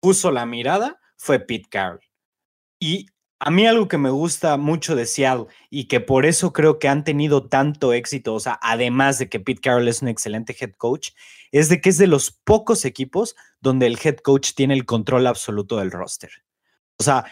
puso 0.00 0.30
la 0.30 0.46
mirada 0.46 1.00
fue 1.16 1.40
Pete 1.40 1.68
Carroll. 1.68 2.00
Y 2.80 3.06
a 3.40 3.50
mí 3.50 3.66
algo 3.66 3.86
que 3.88 3.98
me 3.98 4.10
gusta 4.10 4.56
mucho 4.56 4.96
de 4.96 5.06
Seattle 5.06 5.46
y 5.70 5.84
que 5.84 6.00
por 6.00 6.26
eso 6.26 6.52
creo 6.52 6.78
que 6.78 6.88
han 6.88 7.04
tenido 7.04 7.46
tanto 7.48 7.92
éxito, 7.92 8.34
o 8.34 8.40
sea, 8.40 8.58
además 8.62 9.18
de 9.18 9.28
que 9.28 9.38
Pete 9.38 9.60
Carroll 9.60 9.88
es 9.88 10.02
un 10.02 10.08
excelente 10.08 10.56
head 10.58 10.72
coach, 10.72 11.10
es 11.52 11.68
de 11.68 11.80
que 11.80 11.90
es 11.90 11.98
de 11.98 12.08
los 12.08 12.30
pocos 12.32 12.84
equipos 12.84 13.36
donde 13.60 13.86
el 13.86 13.98
head 14.02 14.16
coach 14.16 14.52
tiene 14.54 14.74
el 14.74 14.86
control 14.86 15.26
absoluto 15.26 15.76
del 15.76 15.92
roster. 15.92 16.30
O 16.98 17.04
sea, 17.04 17.26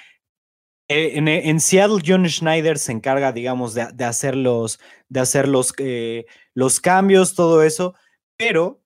eh, 0.88 1.14
en, 1.16 1.60
Seattle, 1.60 2.02
John 2.06 2.28
Schneider 2.28 2.78
se 2.78 2.92
encarga, 2.92 3.32
digamos, 3.32 3.74
de, 3.74 4.04
hacer, 4.04 4.36
los, 4.36 4.78
de 5.08 5.20
hacer 5.20 5.48
los, 5.48 5.74
eh, 5.78 6.26
los 6.54 6.80
cambios, 6.80 7.34
todo 7.34 7.64
eso, 7.64 7.94
pero 8.36 8.80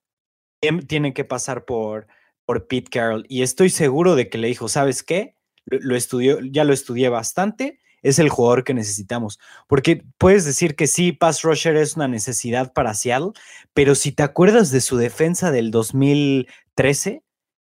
tiene 0.87 1.13
que 1.13 1.25
pasar 1.25 1.65
por, 1.65 2.07
por 2.45 2.67
Pete 2.67 2.89
Carroll. 2.89 3.25
Y 3.29 3.43
estoy 3.43 3.69
seguro 3.69 4.15
de 4.15 4.29
que 4.29 4.39
le 4.39 4.47
dijo, 4.47 4.67
¿sabes 4.67 5.03
qué? 5.03 5.35
Lo, 5.65 5.95
estudió, 5.95 6.39
ya 6.41 6.63
lo 6.63 6.73
estudié 6.73 7.09
bastante, 7.09 7.79
es 8.01 8.19
el 8.19 8.29
jugador 8.29 8.63
que 8.63 8.73
necesitamos. 8.73 9.39
Porque 9.67 10.03
puedes 10.17 10.45
decir 10.45 10.75
que 10.75 10.87
sí, 10.87 11.11
Pass 11.11 11.43
Rusher 11.43 11.75
es 11.75 11.95
una 11.95 12.07
necesidad 12.07 12.73
para 12.73 12.93
Seattle, 12.93 13.31
pero 13.73 13.95
si 13.95 14.11
te 14.11 14.23
acuerdas 14.23 14.71
de 14.71 14.81
su 14.81 14.97
defensa 14.97 15.51
del 15.51 15.71
2013, 15.71 17.23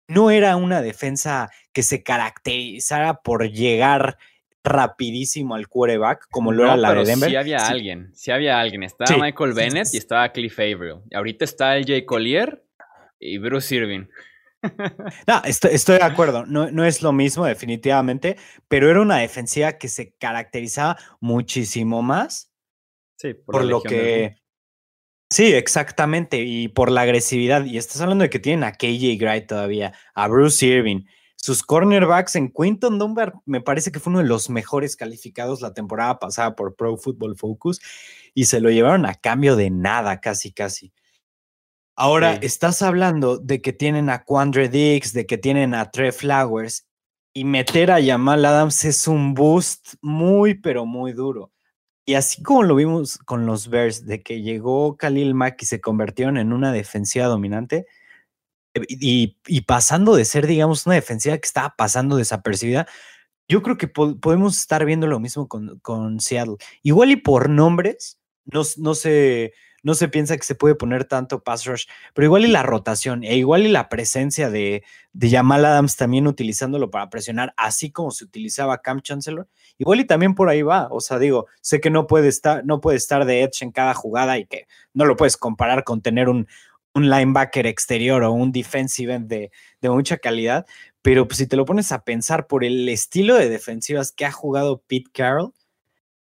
no 0.08 0.30
era 0.30 0.56
una 0.56 0.82
defensa 0.82 1.50
que 1.74 1.84
se 1.84 2.04
caracterizara 2.04 3.22
por 3.22 3.50
llegar 3.50 4.18
rapidísimo 4.64 5.56
al 5.56 5.68
quarterback 5.68 6.28
como 6.32 6.52
lo 6.52 6.64
era 6.64 6.76
la 6.76 6.94
de 6.94 7.06
Denver. 7.06 7.30
Sí 7.30 7.36
había 7.36 7.68
alguien, 7.68 8.12
sí 8.14 8.32
había 8.32 8.60
alguien. 8.60 8.84
Estaba 8.84 9.18
Michael 9.18 9.54
Bennett 9.54 9.94
y 9.94 9.98
estaba 9.98 10.30
Cliff 10.30 10.58
Averill. 10.60 11.02
Ahorita 11.14 11.46
está 11.46 11.78
el 11.78 11.86
Jay 11.86 12.04
Collier 12.04 12.64
y 13.20 13.38
Bruce 13.38 13.74
Irving. 13.76 14.06
No, 15.28 15.41
estoy, 15.43 15.97
de 15.97 16.04
acuerdo, 16.04 16.45
no, 16.45 16.71
no, 16.71 16.86
es 16.86 17.01
lo 17.01 17.12
mismo 17.12 17.45
definitivamente, 17.45 18.38
pero 18.67 18.89
era 18.89 19.01
una 19.01 19.17
defensiva 19.17 19.73
que 19.73 19.88
se 19.88 20.13
caracterizaba 20.13 20.97
muchísimo 21.19 22.01
más 22.01 22.51
sí, 23.17 23.34
por, 23.34 23.63
lo 23.63 23.82
que... 23.82 24.36
Sí, 25.30 25.54
exactamente, 25.54 26.43
y 26.43 26.67
por 26.67 26.91
la 26.91 27.01
agresividad. 27.01 27.65
Y 27.65 27.78
estás 27.78 28.01
hablando 28.01 28.23
de 28.23 28.30
que 28.30 28.39
tienen 28.39 28.63
a 28.63 28.73
KJ 28.73 29.17
Wright 29.19 29.47
todavía, 29.47 29.93
a 30.13 30.28
Bruce 30.28 30.65
Irving. 30.65 31.06
Sus 31.36 31.62
cornerbacks 31.62 32.36
en 32.36 32.51
Quinton 32.51 32.97
Dunbar 32.97 33.34
me 33.45 33.62
parece 33.62 33.91
que 33.91 33.99
fue 33.99 34.12
uno 34.12 34.19
de 34.19 34.28
los 34.28 34.49
mejores 34.49 34.95
calificados 34.95 35.62
la 35.62 35.73
temporada 35.73 36.17
pasada 36.17 36.56
por 36.56 36.75
Pro 36.75 36.97
Football 36.97 37.38
Focus 37.38 37.80
y 38.34 38.45
se 38.45 38.60
lo 38.60 38.69
llevaron 38.69 39.06
a 39.06 39.13
cambio 39.13 39.56
de 39.56 39.69
nada, 39.69 40.19
casi, 40.19 40.51
casi. 40.51 40.91
Ahora, 41.98 42.34
estás 42.34 42.82
hablando 42.82 43.38
de 43.38 43.62
que 43.62 43.72
tienen 43.72 44.10
a 44.10 44.26
Quandre 44.26 44.68
Dix, 44.68 45.14
de 45.14 45.26
que 45.26 45.38
tienen 45.38 45.74
a 45.74 45.92
Trey 45.92 46.12
Flowers, 46.12 46.86
y 47.34 47.46
meter 47.46 47.92
a 47.92 48.04
Jamal 48.04 48.44
Adams 48.46 48.84
es 48.84 49.08
un 49.08 49.34
boost 49.34 49.96
muy, 50.02 50.56
pero 50.56 50.86
muy 50.86 51.14
duro. 51.14 51.52
Y 52.06 52.16
así 52.16 52.44
como 52.44 52.64
lo 52.64 52.76
vimos 52.76 53.18
con 53.20 53.46
los 53.46 53.70
Bears, 53.70 54.06
de 54.06 54.22
que 54.22 54.42
llegó 54.42 54.98
Khalil 54.98 55.34
Mack 55.34 55.62
y 55.64 55.66
se 55.66 55.82
convirtieron 55.82 56.38
en 56.38 56.54
una 56.54 56.74
defensiva 56.74 57.28
dominante, 57.28 57.86
eh, 58.74 58.86
y, 58.90 59.62
pasando 59.62 60.16
de 60.16 60.26
ser, 60.26 60.48
digamos, 60.48 60.86
una 60.86 60.96
defensiva 60.96 61.38
que 61.38 61.48
estaba 61.48 61.76
pasando 61.78 62.18
desapercibida, 62.18 62.88
yo 63.48 63.62
creo 63.62 63.78
que 63.78 63.88
podemos 63.88 64.58
estar 64.58 64.86
viendo 64.86 65.08
lo 65.08 65.20
mismo 65.20 65.48
con, 65.48 65.80
con 65.80 66.20
Seattle. 66.20 66.58
Igual 66.84 67.12
y 67.12 67.16
por 67.16 67.50
nombres, 67.50 68.20
no, 68.46 68.64
no 68.78 68.96
sé 68.96 69.54
no 69.86 69.93
se 69.93 70.08
piensa 70.08 70.36
que 70.36 70.43
se 70.43 70.56
puede 70.56 70.74
poner 70.74 71.06
tanto 71.06 71.43
pass 71.43 71.63
rush, 71.65 71.86
pero 72.15 72.26
igual 72.26 72.43
y 72.43 72.48
la 72.48 72.63
rotación, 72.63 73.24
e 73.24 73.38
igual 73.38 73.67
y 73.67 73.69
la 73.69 73.88
presencia 73.88 74.50
de, 74.50 74.84
de 75.13 75.30
Jamal 75.30 75.63
Adams 75.63 75.95
también 75.95 76.26
utilizándolo 76.26 76.89
para 76.89 77.12
presionar, 77.12 77.54
así 77.56 77.91
como 77.91 78.10
se 78.10 78.26
utilizaba 78.26 78.82
Cam 78.82 79.02
Chancellor, 79.02 79.48
igual 79.78 80.00
y 80.00 80.06
también 80.06 80.34
por 80.34 80.50
ahí 80.50 80.63
va. 80.63 80.88
O 80.89 81.02
sea, 81.02 81.19
digo, 81.19 81.45
sé 81.62 81.80
que 81.80 81.91
no 81.91 82.08
puede 82.08 82.30
estar, 82.30 82.65
no 82.65 82.82
puede 82.82 82.98
estar 82.98 83.26
de 83.26 83.43
edge 83.43 83.62
en 83.62 83.71
cada 83.71 83.93
jugada 83.93 84.39
y 84.39 84.48
que 84.48 84.65
no 84.95 85.06
lo 85.06 85.15
puedes 85.15 85.38
comparar 85.38 85.84
con 85.84 86.02
tener 86.02 86.30
un, 86.30 86.48
un 86.95 87.08
linebacker 87.08 87.67
exterior 87.67 88.24
o 88.24 88.32
un 88.32 88.52
defensive 88.52 89.13
end 89.13 89.28
de, 89.28 89.52
de 89.82 89.89
mucha 89.91 90.17
calidad, 90.17 90.65
pero 91.04 91.28
pues, 91.28 91.38
si 91.38 91.45
te 91.45 91.58
lo 91.58 91.65
pones 91.65 91.91
a 91.91 92.04
pensar 92.04 92.48
por 92.48 92.63
el 92.63 92.89
estilo 92.89 93.36
de 93.36 93.50
defensivas 93.50 94.12
que 94.12 94.26
ha 94.26 94.32
jugado 94.32 94.82
Pete 94.88 95.12
Carroll, 95.13 95.54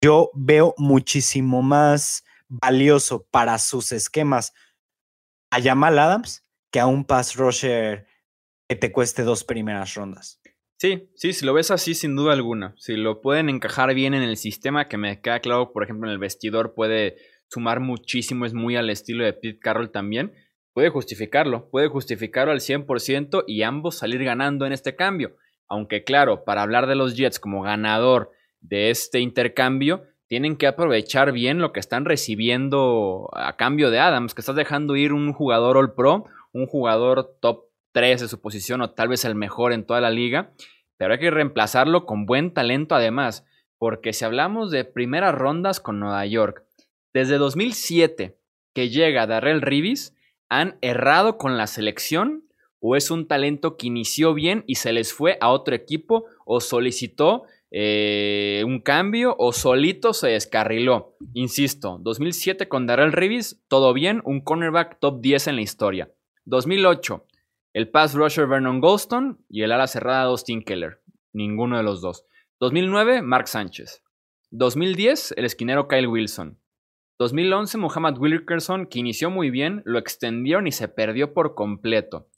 yo 0.01 0.31
veo 0.33 0.75
muchísimo 0.79 1.61
más 1.61 2.25
valioso 2.61 3.27
para 3.31 3.59
sus 3.59 3.93
esquemas 3.93 4.53
a 5.51 5.61
Jamal 5.61 5.99
Adams 5.99 6.45
que 6.71 6.81
a 6.81 6.87
un 6.87 7.05
pass 7.05 7.37
rusher 7.37 8.07
que 8.69 8.77
te 8.77 8.93
cueste 8.93 9.23
dos 9.23 9.45
primeras 9.45 9.95
rondas. 9.95 10.41
Sí, 10.79 11.11
sí, 11.15 11.33
si 11.33 11.47
lo 11.47 11.55
ves 11.55 11.71
así, 11.71 11.95
sin 11.95 12.17
duda 12.17 12.33
alguna. 12.33 12.75
Si 12.77 12.97
lo 12.97 13.21
pueden 13.21 13.49
encajar 13.49 13.95
bien 13.95 14.15
en 14.15 14.23
el 14.23 14.37
sistema, 14.37 14.89
que 14.89 14.97
me 14.97 15.21
queda 15.21 15.41
claro, 15.41 15.73
por 15.73 15.85
ejemplo, 15.85 16.09
en 16.09 16.13
el 16.13 16.19
vestidor 16.19 16.75
puede 16.75 17.17
sumar 17.49 17.81
muchísimo, 17.81 18.47
es 18.47 18.55
muy 18.55 18.77
al 18.77 18.91
estilo 18.91 19.25
de 19.25 19.33
Pete 19.33 19.61
Carroll 19.61 19.93
también, 19.93 20.33
puede 20.73 20.89
justificarlo, 20.89 21.71
puede 21.71 21.89
justificarlo 21.89 22.53
al 22.53 22.61
100% 22.61 23.45
y 23.47 23.63
ambos 23.63 23.99
salir 23.99 24.25
ganando 24.25 24.67
en 24.67 24.73
este 24.73 24.97
cambio. 24.97 25.37
Aunque 25.69 26.03
claro, 26.03 26.45
para 26.45 26.63
hablar 26.63 26.87
de 26.87 26.97
los 26.97 27.17
Jets 27.17 27.39
como 27.39 27.63
ganador 27.63 28.33
de 28.61 28.91
este 28.91 29.21
intercambio, 29.21 30.05
tienen 30.33 30.57
que 30.57 30.67
aprovechar 30.67 31.31
bien 31.31 31.59
lo 31.59 31.75
que 31.75 31.81
están 31.81 32.07
recibiendo 32.07 33.29
a 33.35 33.55
cambio 33.59 33.91
de 33.91 33.99
Adams, 33.99 34.33
que 34.33 34.41
estás 34.41 34.57
dejando 34.57 34.97
ir 34.97 35.13
un 35.13 35.35
jugador 35.35 35.77
All 35.77 35.93
Pro, 35.93 36.25
un 36.53 36.65
jugador 36.67 37.37
top 37.43 37.67
3 37.93 38.23
de 38.23 38.29
su 38.29 38.41
posición 38.41 38.81
o 38.81 38.93
tal 38.93 39.09
vez 39.09 39.27
el 39.27 39.35
mejor 39.35 39.75
en 39.75 39.85
toda 39.85 40.01
la 40.01 40.09
liga, 40.09 40.55
pero 40.97 41.13
hay 41.13 41.21
que 41.21 41.31
reemplazarlo 41.31 42.07
con 42.07 42.25
buen 42.25 42.55
talento 42.55 42.95
además, 42.95 43.45
porque 43.77 44.15
si 44.15 44.25
hablamos 44.25 44.71
de 44.71 44.87
primeras 44.87 45.35
rondas 45.35 45.81
con 45.81 46.01
Nueva 46.01 46.25
York, 46.25 46.65
desde 47.13 47.37
2007 47.37 48.39
que 48.73 48.89
llega 48.89 49.27
Darrell 49.27 49.61
Rivis, 49.61 50.17
han 50.49 50.79
errado 50.81 51.37
con 51.37 51.59
la 51.59 51.67
selección 51.67 52.45
o 52.81 52.97
es 52.97 53.11
un 53.11 53.29
talento 53.29 53.77
que 53.77 53.89
inició 53.89 54.33
bien 54.33 54.65
y 54.67 54.77
se 54.77 54.95
les 54.95 55.13
fue 55.13 55.37
a 55.43 55.51
otro 55.51 55.75
equipo 55.75 56.25
o 56.47 56.63
solicitó 56.63 57.43
eh, 57.75 58.63
un 58.67 58.81
cambio 58.81 59.35
o 59.39 59.53
solito 59.55 60.13
se 60.13 60.29
descarriló. 60.29 61.17
Insisto, 61.33 61.99
2007 62.03 62.69
con 62.69 62.87
Darrell 62.87 63.13
Rivis, 63.13 63.65
todo 63.67 63.95
bien, 63.95 64.21
un 64.27 64.43
cornerback 64.43 65.01
top 65.01 65.23
10 65.23 65.47
en 65.49 65.57
la 65.57 65.63
historia. 65.63 66.13
2008, 66.45 67.27
el 67.73 67.89
pass 67.89 68.13
rusher 68.13 68.47
Vernon 68.47 68.83
Goldstone 68.83 69.37
y 69.49 69.63
el 69.63 69.73
ala 69.73 69.87
cerrada 69.87 70.25
Austin 70.25 70.63
Keller. 70.63 71.01
Ninguno 71.33 71.79
de 71.79 71.83
los 71.83 72.03
dos. 72.03 72.27
2009, 72.61 73.23
Mark 73.23 73.49
Sánchez. 73.49 74.03
2010, 74.51 75.33
el 75.39 75.47
esquinero 75.47 75.89
Kyle 75.89 76.09
Wilson. 76.09 76.59
2011, 77.19 77.79
Muhammad 77.79 78.19
Wilkerson, 78.19 78.87
que 78.87 78.99
inició 78.99 79.31
muy 79.31 79.49
bien, 79.49 79.81
lo 79.87 79.99
extendieron 79.99 80.67
y 80.67 80.73
se 80.73 80.89
perdió 80.89 81.33
por 81.33 81.55
completo. 81.55 82.29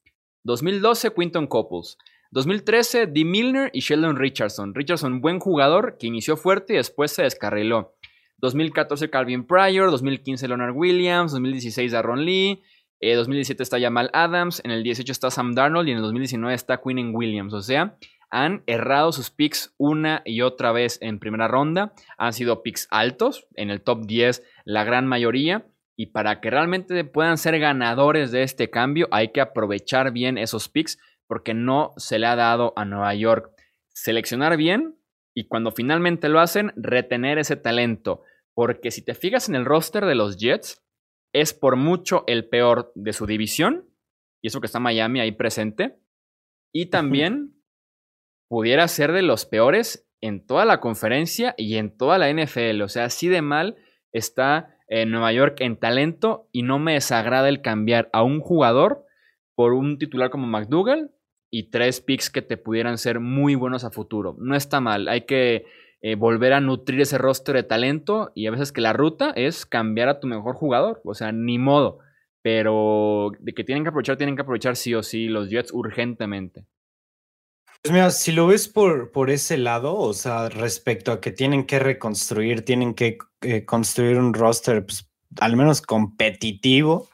2012, 0.44 1.12
Quinton 1.12 1.49
Couples. 1.49 1.99
2013, 2.35 3.07
Dee 3.07 3.25
Milner 3.25 3.70
y 3.73 3.79
Sheldon 3.79 4.16
Richardson. 4.16 4.75
Richardson, 4.75 5.20
buen 5.20 5.38
jugador, 5.38 5.97
que 6.01 6.09
inició 6.09 6.37
fuerte 6.37 6.73
y 6.73 6.77
después 6.77 7.12
se 7.12 7.23
descarriló. 7.23 7.94
2014, 8.38 9.09
Calvin 9.09 9.47
Pryor. 9.47 9.92
2015, 9.92 10.49
Leonard 10.49 10.75
Williams. 10.75 11.31
2016, 11.31 11.92
Darron 11.92 12.25
Lee. 12.25 12.61
2017 13.01 13.61
eh, 13.61 13.62
está 13.62 13.79
Jamal 13.79 14.11
Adams. 14.12 14.61
En 14.64 14.73
el 14.73 14.83
18 14.83 15.12
está 15.12 15.31
Sam 15.31 15.55
Darnold. 15.55 15.87
Y 15.87 15.92
en 15.92 15.99
el 15.99 16.03
2019 16.03 16.53
está 16.57 16.81
Quinnen 16.83 17.14
Williams. 17.14 17.55
O 17.55 17.62
sea, 17.62 17.97
han 18.31 18.64
errado 18.66 19.12
sus 19.12 19.31
picks 19.31 19.73
una 19.79 20.23
y 20.25 20.40
otra 20.40 20.73
vez 20.73 20.99
en 21.03 21.20
primera 21.20 21.47
ronda. 21.47 21.92
Han 22.18 22.33
sido 22.33 22.64
picks 22.64 22.88
altos, 22.90 23.47
en 23.55 23.70
el 23.70 23.81
top 23.81 24.07
10 24.07 24.42
la 24.64 24.83
gran 24.83 25.07
mayoría. 25.07 25.68
Y 25.97 26.07
para 26.07 26.40
que 26.40 26.51
realmente 26.51 27.05
puedan 27.05 27.38
ser 27.38 27.61
ganadores 27.61 28.33
de 28.33 28.42
este 28.42 28.70
cambio, 28.70 29.07
hay 29.12 29.29
que 29.29 29.40
aprovechar 29.40 30.11
bien 30.11 30.37
esos 30.37 30.68
picks 30.68 30.99
porque 31.35 31.53
no 31.53 31.94
se 31.97 32.20
le 32.20 32.29
ha 32.29 32.37
dado 32.37 32.73
a 32.77 32.85
Nueva 32.85 33.12
York 33.12 33.51
seleccionar 33.88 34.57
bien 34.57 35.01
y 35.35 35.49
cuando 35.49 35.73
finalmente 35.73 36.29
lo 36.29 36.38
hacen, 36.38 36.73
retener 36.77 37.38
ese 37.38 37.57
talento. 37.57 38.23
Porque 38.55 38.92
si 38.92 39.05
te 39.05 39.14
fijas 39.14 39.49
en 39.49 39.57
el 39.57 39.64
roster 39.64 40.07
de 40.07 40.14
los 40.14 40.37
Jets, 40.37 40.85
es 41.33 41.53
por 41.53 41.75
mucho 41.75 42.23
el 42.29 42.49
peor 42.49 42.92
de 42.94 43.12
su 43.12 43.27
división. 43.27 43.90
Y 44.40 44.47
eso 44.47 44.61
que 44.61 44.66
está 44.66 44.79
Miami 44.79 45.18
ahí 45.18 45.33
presente. 45.33 45.99
Y 46.73 46.87
también 46.87 47.61
pudiera 48.49 48.87
ser 48.87 49.11
de 49.11 49.23
los 49.23 49.44
peores 49.44 50.09
en 50.20 50.47
toda 50.47 50.64
la 50.64 50.79
conferencia 50.79 51.57
y 51.59 51.79
en 51.79 51.97
toda 51.97 52.16
la 52.16 52.33
NFL. 52.33 52.81
O 52.83 52.88
sea, 52.88 53.07
así 53.07 53.27
de 53.27 53.42
mal 53.42 53.75
está 54.12 54.79
en 54.87 55.11
Nueva 55.11 55.33
York 55.33 55.57
en 55.62 55.81
talento 55.81 56.49
y 56.53 56.62
no 56.62 56.79
me 56.79 56.92
desagrada 56.92 57.49
el 57.49 57.61
cambiar 57.61 58.09
a 58.12 58.23
un 58.23 58.38
jugador 58.38 59.05
por 59.55 59.73
un 59.73 59.99
titular 59.99 60.31
como 60.31 60.47
McDougall 60.47 61.13
y 61.57 61.71
tres 61.71 62.01
picks 62.01 62.31
que 62.31 62.43
te 62.43 62.57
pudieran 62.57 62.99
ser 62.99 63.21
muy 63.21 63.55
buenos 63.55 63.85
a 63.85 63.93
futuro. 63.93 64.35
No 64.40 64.57
está 64.57 64.81
mal, 64.81 65.07
hay 65.07 65.21
que 65.21 65.67
eh, 66.03 66.17
volver 66.17 66.53
a 66.53 66.61
nutrir 66.61 67.01
ese 67.01 67.17
roster 67.17 67.55
de 67.55 67.62
talento 67.62 68.33
y 68.35 68.49
a 68.49 68.51
veces 68.51 68.73
que 68.73 68.81
la 68.81 68.93
ruta 68.93 69.33
es 69.37 69.64
cambiar 69.64 70.09
a 70.09 70.19
tu 70.19 70.27
mejor 70.27 70.57
jugador, 70.57 71.01
o 71.05 71.14
sea, 71.14 71.31
ni 71.31 71.59
modo. 71.59 72.01
Pero 72.43 73.31
de 73.38 73.55
que 73.55 73.62
tienen 73.62 73.85
que 73.85 73.90
aprovechar, 73.90 74.17
tienen 74.17 74.35
que 74.35 74.43
aprovechar 74.43 74.75
sí 74.75 74.97
o 74.97 75.05
sí 75.05 75.29
los 75.29 75.49
Jets 75.49 75.73
urgentemente. 75.73 76.67
Pues 77.83 77.93
mira, 77.93 78.11
si 78.11 78.33
lo 78.33 78.49
ves 78.49 78.67
por, 78.67 79.12
por 79.12 79.31
ese 79.31 79.57
lado, 79.57 79.95
o 79.95 80.12
sea, 80.12 80.49
respecto 80.49 81.12
a 81.12 81.21
que 81.21 81.31
tienen 81.31 81.67
que 81.67 81.79
reconstruir, 81.79 82.64
tienen 82.64 82.95
que 82.95 83.19
eh, 83.43 83.64
construir 83.64 84.19
un 84.19 84.35
roster, 84.35 84.85
pues, 84.85 85.09
al 85.38 85.57
menos 85.57 85.83
competitivo, 85.83 87.09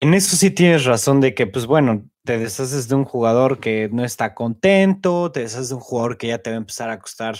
en 0.00 0.14
eso 0.14 0.36
sí 0.36 0.50
tienes 0.50 0.86
razón 0.86 1.20
de 1.20 1.34
que, 1.34 1.46
pues 1.46 1.66
bueno, 1.66 2.08
te 2.28 2.36
deshaces 2.36 2.88
de 2.88 2.94
un 2.94 3.06
jugador 3.06 3.58
que 3.58 3.88
no 3.90 4.04
está 4.04 4.34
contento, 4.34 5.32
te 5.32 5.40
deshaces 5.40 5.70
de 5.70 5.76
un 5.76 5.80
jugador 5.80 6.18
que 6.18 6.26
ya 6.26 6.36
te 6.36 6.50
va 6.50 6.56
a 6.56 6.58
empezar 6.58 6.90
a 6.90 6.98
costar 6.98 7.36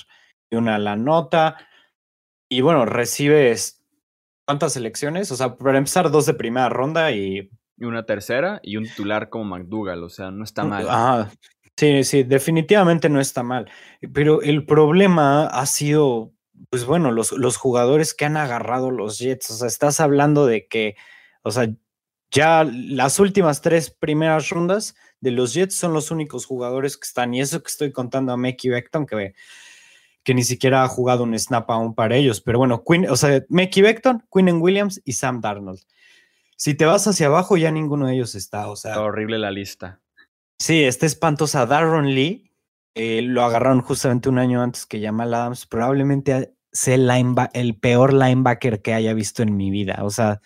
una 0.51 0.79
la 0.79 0.96
nota, 0.96 1.59
y 2.48 2.62
bueno, 2.62 2.87
recibes 2.87 3.85
¿cuántas 4.46 4.72
selecciones? 4.72 5.31
O 5.31 5.37
sea, 5.37 5.59
para 5.59 5.77
empezar, 5.77 6.11
dos 6.11 6.24
de 6.24 6.33
primera 6.33 6.70
ronda 6.70 7.12
y... 7.12 7.51
Y 7.77 7.85
una 7.85 8.07
tercera 8.07 8.61
y 8.62 8.79
un 8.79 8.85
titular 8.85 9.29
como 9.29 9.44
McDougall, 9.44 10.03
o 10.03 10.09
sea, 10.09 10.31
no 10.31 10.42
está 10.42 10.64
mal. 10.64 10.87
Ah, 10.88 11.31
Sí, 11.77 12.03
sí, 12.03 12.22
definitivamente 12.22 13.11
no 13.11 13.20
está 13.20 13.42
mal. 13.42 13.70
Pero 14.14 14.40
el 14.40 14.64
problema 14.64 15.48
ha 15.48 15.66
sido, 15.66 16.33
pues 16.70 16.87
bueno, 16.87 17.12
los, 17.12 17.33
los 17.33 17.59
jugadores 17.59 18.14
que 18.14 18.24
han 18.24 18.38
agarrado 18.38 18.90
los 18.90 19.18
Jets. 19.18 19.51
O 19.51 19.55
sea, 19.55 19.68
estás 19.68 20.01
hablando 20.01 20.46
de 20.46 20.66
que, 20.66 20.96
o 21.42 21.51
sea, 21.51 21.68
ya 22.31 22.64
las 22.64 23.19
últimas 23.19 23.61
tres 23.61 23.91
primeras 23.91 24.51
rondas 24.51 24.95
de 25.21 25.31
los 25.31 25.55
Jets 25.55 25.75
son 25.75 25.93
los 25.93 26.11
únicos 26.11 26.47
jugadores 26.47 26.97
que 26.97 27.07
están. 27.07 27.35
Y 27.35 27.41
eso 27.41 27.62
que 27.62 27.69
estoy 27.69 27.93
contando 27.93 28.33
a 28.33 28.37
Mickey 28.37 28.71
Beckton, 28.71 29.07
que, 29.07 29.35
que 30.23 30.35
ni 30.35 30.45
siquiera 30.45 30.85
ha 30.85 30.88
jugado 30.88 31.25
un 31.25 31.38
snap 31.38 31.71
aún 31.71 31.95
para 31.95 32.17
ellos. 32.17 32.41
Pero 32.41 32.59
bueno, 32.59 32.83
Queen, 32.85 33.09
o 33.09 33.17
sea, 33.17 33.43
Mickey 33.49 33.83
Beckton, 33.83 34.25
Quinn 34.33 34.61
Williams 34.61 35.01
y 35.05 35.12
Sam 35.12 35.41
Darnold. 35.41 35.81
Si 36.57 36.75
te 36.75 36.85
vas 36.85 37.07
hacia 37.07 37.27
abajo, 37.27 37.57
ya 37.57 37.71
ninguno 37.71 38.07
de 38.07 38.14
ellos 38.14 38.35
está. 38.35 38.69
O 38.69 38.77
sea, 38.77 38.93
está 38.93 39.03
horrible 39.03 39.38
la 39.38 39.51
lista. 39.51 40.01
Sí, 40.59 40.83
está 40.83 41.07
espantosa. 41.07 41.67
Darron 41.67 42.14
Lee 42.14 42.51
eh, 42.95 43.23
lo 43.23 43.45
agarraron 43.45 43.81
justamente 43.81 44.29
un 44.29 44.38
año 44.38 44.61
antes 44.61 44.85
que 44.85 45.01
Jamal 45.01 45.33
Adams. 45.33 45.67
Probablemente 45.67 46.53
sea 46.73 46.97
el, 46.97 47.37
el 47.53 47.77
peor 47.77 48.12
linebacker 48.12 48.83
que 48.83 48.93
haya 48.93 49.14
visto 49.14 49.43
en 49.43 49.57
mi 49.57 49.71
vida. 49.71 50.01
O 50.03 50.11
sea, 50.11 50.41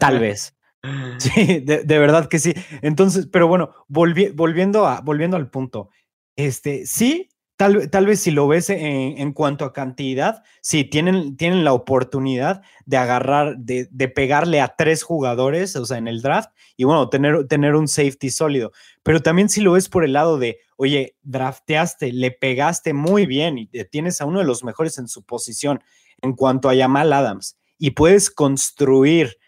tal 0.00 0.18
vez. 0.20 0.56
Sí, 1.18 1.60
de, 1.60 1.98
verdad 1.98 2.28
que 2.28 2.38
sí. 2.38 2.54
Entonces, 2.82 3.26
pero 3.26 3.48
bueno, 3.48 3.70
volviendo, 3.88 4.86
a, 4.86 5.00
volviendo 5.00 5.36
al 5.36 5.50
punto. 5.50 5.90
Este, 6.36 6.86
sí, 6.86 7.30
Tal, 7.56 7.88
tal, 7.88 8.06
vez 8.06 8.18
si 8.18 8.32
lo 8.32 8.48
ves 8.48 8.68
en, 8.68 9.32
cuanto 9.32 9.64
a 9.64 9.72
cantidad, 9.72 10.42
sí, 10.60 10.82
tienen, 10.82 11.36
tienen 11.36 11.62
la 11.62 11.72
oportunidad 11.72 12.62
de 12.84 12.96
agarrar, 12.96 13.58
de, 13.58 13.86
de, 13.92 14.08
pegarle 14.08 14.60
a 14.60 14.74
tres 14.76 15.04
jugadores, 15.04 15.76
o 15.76 15.86
sea, 15.86 15.98
en 15.98 16.08
el 16.08 16.20
draft, 16.20 16.50
y 16.76 16.82
bueno, 16.82 17.08
tener, 17.10 17.46
tener 17.46 17.76
un 17.76 17.86
safety 17.86 18.30
sólido. 18.30 18.72
Pero 19.04 19.22
también 19.22 19.48
si 19.48 19.60
lo 19.60 19.70
ves 19.70 19.88
por 19.88 20.04
el 20.04 20.14
lado 20.14 20.36
de, 20.36 20.58
oye, 20.76 21.16
drafteaste, 21.22 22.12
le 22.12 22.32
pegaste 22.32 22.92
muy 22.92 23.24
bien 23.24 23.56
y 23.56 23.68
tienes 23.84 24.20
a 24.20 24.24
uno 24.24 24.40
de 24.40 24.46
los 24.46 24.64
mejores 24.64 24.98
en 24.98 25.06
su 25.06 25.22
posición 25.22 25.80
en 26.22 26.32
cuanto 26.32 26.68
a 26.68 26.76
Jamal 26.76 27.12
Adams, 27.12 27.56
y 27.78 27.92
puedes 27.92 28.30
construir 28.32 29.38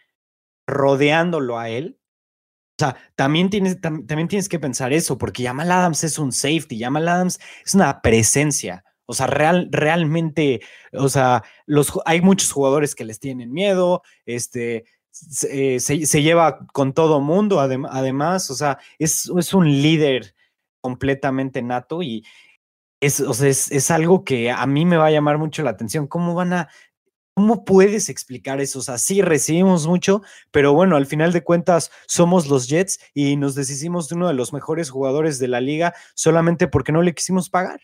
rodeándolo 0.66 1.59
a 1.59 1.68
él, 1.68 1.98
o 2.79 2.85
sea, 2.85 2.96
también 3.14 3.48
tienes, 3.48 3.81
también 3.81 4.29
tienes 4.29 4.50
que 4.50 4.59
pensar 4.59 4.92
eso, 4.92 5.16
porque 5.16 5.44
Jamal 5.44 5.72
Adams 5.72 6.05
es 6.05 6.18
un 6.18 6.31
safety, 6.31 6.79
Jamal 6.79 7.09
Adams 7.09 7.40
es 7.64 7.74
una 7.74 8.02
presencia. 8.02 8.85
O 9.07 9.14
sea, 9.14 9.29
real, 9.29 9.68
realmente, 9.70 10.61
o 10.92 11.09
sea, 11.09 11.42
los, 11.64 11.92
hay 12.05 12.20
muchos 12.20 12.52
jugadores 12.52 12.94
que 12.94 13.05
les 13.05 13.18
tienen 13.18 13.52
miedo, 13.52 14.02
este, 14.26 14.85
se, 15.11 15.76
eh, 15.76 16.22
lleva 16.22 16.66
con 16.72 16.92
todo 16.92 17.20
mundo, 17.20 17.61
además, 17.61 18.50
o 18.50 18.55
sea, 18.55 18.79
es, 18.98 19.31
es, 19.38 19.55
un 19.55 19.66
líder 19.66 20.35
completamente 20.83 21.62
nato 21.62 22.02
y 22.02 22.26
es, 23.00 23.20
o 23.20 23.33
sea, 23.33 23.48
es, 23.48 23.70
es, 23.70 23.90
algo 23.90 24.24
que 24.24 24.50
a 24.50 24.66
mí 24.66 24.85
me 24.85 24.96
va 24.96 25.07
a 25.07 25.11
llamar 25.11 25.38
mucho 25.38 25.62
la 25.62 25.70
atención. 25.70 26.07
¿Cómo 26.09 26.35
van 26.35 26.52
a 26.52 26.68
¿Cómo 27.38 27.66
puedes 27.66 28.09
explicar 28.09 28.62
eso? 28.62 28.79
O 28.79 28.83
sea, 28.83 28.96
sí 28.96 29.20
recibimos 29.20 29.87
mucho, 29.87 30.22
pero 30.51 30.72
bueno, 30.72 30.96
al 30.96 31.05
final 31.05 31.35
de 31.35 31.44
cuentas 31.44 31.92
somos 32.07 32.46
los 32.49 32.66
Jets 32.66 32.99
y 33.12 33.37
nos 33.37 33.55
deshicimos 33.55 34.09
de 34.09 34.14
uno 34.14 34.29
de 34.29 34.33
los 34.33 34.55
mejores 34.55 34.88
jugadores 34.88 35.38
de 35.38 35.49
la 35.49 35.61
liga 35.61 35.92
solamente 36.14 36.66
porque 36.66 36.92
no 36.92 37.03
le 37.03 37.12
quisimos 37.12 37.51
pagar. 37.51 37.83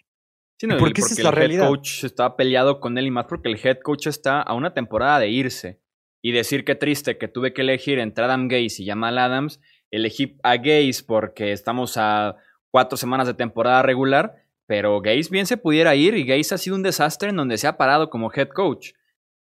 Sí, 0.59 0.67
no, 0.67 0.79
porque, 0.79 1.03
esa 1.03 1.13
es 1.13 1.23
la 1.23 1.29
el 1.29 1.37
realidad. 1.37 1.65
head 1.65 1.69
coach 1.69 2.05
estaba 2.05 2.35
peleado 2.35 2.81
con 2.81 2.97
él 2.97 3.07
y 3.07 3.11
más 3.11 3.27
porque 3.27 3.51
el 3.51 3.61
head 3.63 3.81
coach 3.83 4.07
está 4.07 4.41
a 4.41 4.55
una 4.55 4.73
temporada 4.73 5.19
de 5.19 5.29
irse. 5.29 5.83
Y 6.23 6.33
decir 6.33 6.65
que 6.65 6.75
triste 6.75 7.19
que 7.19 7.29
tuve 7.29 7.53
que 7.53 7.61
elegir 7.61 7.99
entre 7.99 8.25
Adam 8.25 8.49
Gaze 8.49 8.83
y 8.83 8.87
Jamal 8.87 9.19
Adams, 9.19 9.61
elegí 9.91 10.39
a 10.43 10.57
Gaze 10.57 11.05
porque 11.07 11.53
estamos 11.53 11.99
a 11.99 12.37
cuatro 12.71 12.97
semanas 12.97 13.27
de 13.27 13.35
temporada 13.35 13.83
regular, 13.83 14.47
pero 14.65 15.03
Gaze 15.03 15.29
bien 15.31 15.45
se 15.45 15.59
pudiera 15.59 15.95
ir 15.95 16.15
y 16.15 16.25
Gaze 16.25 16.55
ha 16.55 16.59
sido 16.59 16.75
un 16.77 16.83
desastre 16.83 17.29
en 17.29 17.37
donde 17.37 17.59
se 17.59 17.67
ha 17.67 17.77
parado 17.77 18.09
como 18.09 18.33
head 18.33 18.49
coach. 18.49 18.93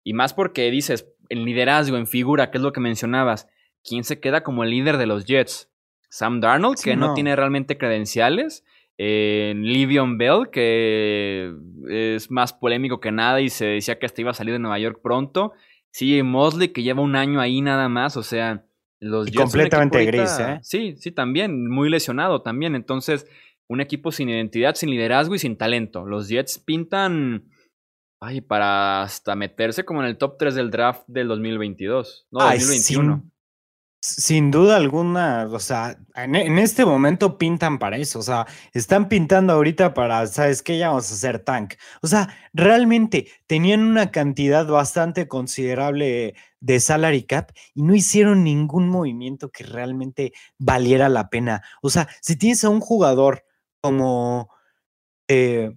Y 0.09 0.14
más 0.14 0.33
porque 0.33 0.71
dices, 0.71 1.07
en 1.29 1.44
liderazgo, 1.44 1.99
en 1.99 2.07
figura, 2.07 2.51
que 2.51 2.57
es 2.57 2.64
lo 2.64 2.73
que 2.73 2.81
mencionabas, 2.81 3.47
¿quién 3.85 4.05
se 4.05 4.21
queda 4.21 4.42
como 4.42 4.64
el 4.64 4.71
líder 4.71 4.97
de 4.97 5.05
los 5.05 5.27
Jets? 5.27 5.71
Sam 6.09 6.40
Darnold, 6.40 6.79
que 6.83 6.97
no. 6.97 7.12
tiene 7.12 7.37
realmente 7.37 7.77
credenciales. 7.77 8.64
Eh, 8.97 9.53
Livion 9.55 10.16
Bell, 10.16 10.49
que 10.51 11.53
es 11.90 12.31
más 12.31 12.55
polémico 12.55 13.01
que 13.01 13.12
nada 13.12 13.42
y 13.42 13.51
se 13.51 13.66
decía 13.66 13.99
que 13.99 14.07
hasta 14.07 14.23
iba 14.23 14.31
a 14.31 14.35
salir 14.35 14.55
de 14.55 14.61
Nueva 14.61 14.79
York 14.79 15.01
pronto. 15.03 15.53
Sí, 15.90 16.23
Mosley, 16.23 16.68
que 16.68 16.83
lleva 16.83 17.03
un 17.03 17.14
año 17.14 17.38
ahí 17.38 17.61
nada 17.61 17.90
más, 17.90 18.16
o 18.16 18.23
sea, 18.23 18.64
los 19.01 19.27
Jets. 19.27 19.37
Completamente 19.37 20.07
gris, 20.07 20.38
¿eh? 20.40 20.59
Sí, 20.62 20.94
sí, 20.97 21.12
también, 21.12 21.68
muy 21.68 21.90
lesionado 21.90 22.40
también. 22.40 22.75
Entonces, 22.75 23.27
un 23.66 23.83
equipo 23.83 24.11
sin 24.11 24.31
identidad, 24.31 24.75
sin 24.75 24.88
liderazgo 24.88 25.35
y 25.35 25.38
sin 25.38 25.59
talento. 25.59 26.07
Los 26.07 26.31
Jets 26.31 26.59
pintan 26.59 27.51
Ay, 28.20 28.40
para 28.40 29.02
hasta 29.02 29.37
meterse 29.37 29.85
como 29.85 30.00
en 30.02 30.09
el 30.09 30.18
top 30.18 30.37
3 30.38 30.54
del 30.54 30.70
draft 30.70 31.04
del 31.07 31.28
2022. 31.28 32.26
No, 32.33 32.40
Ay, 32.40 32.59
2021. 32.59 33.22
sin, 34.00 34.24
sin 34.24 34.50
duda 34.50 34.76
alguna, 34.76 35.46
o 35.50 35.59
sea, 35.61 35.98
en, 36.14 36.35
en 36.35 36.59
este 36.59 36.85
momento 36.85 37.38
pintan 37.38 37.78
para 37.78 37.96
eso, 37.96 38.18
o 38.20 38.22
sea, 38.22 38.46
están 38.72 39.09
pintando 39.09 39.52
ahorita 39.52 39.94
para, 39.94 40.26
¿sabes 40.26 40.62
qué? 40.62 40.78
Ya 40.78 40.88
vamos 40.88 41.11
a 41.11 41.14
hacer 41.14 41.40
tank. 41.40 41.74
O 42.02 42.07
sea, 42.09 42.28
realmente 42.52 43.28
tenían 43.46 43.83
una 43.83 44.11
cantidad 44.11 44.66
bastante 44.66 45.28
considerable 45.28 46.35
de 46.61 46.81
salary 46.81 47.22
cap 47.24 47.52
y 47.74 47.83
no 47.83 47.94
hicieron 47.94 48.42
ningún 48.44 48.88
movimiento 48.88 49.50
que 49.50 49.64
realmente 49.64 50.33
valiera 50.59 51.09
la 51.09 51.28
pena. 51.31 51.62
O 51.83 51.90
sea, 51.90 52.09
si 52.20 52.37
tienes 52.37 52.64
a 52.64 52.68
un 52.70 52.81
jugador 52.81 53.44
como... 53.81 54.50
eh, 55.28 55.72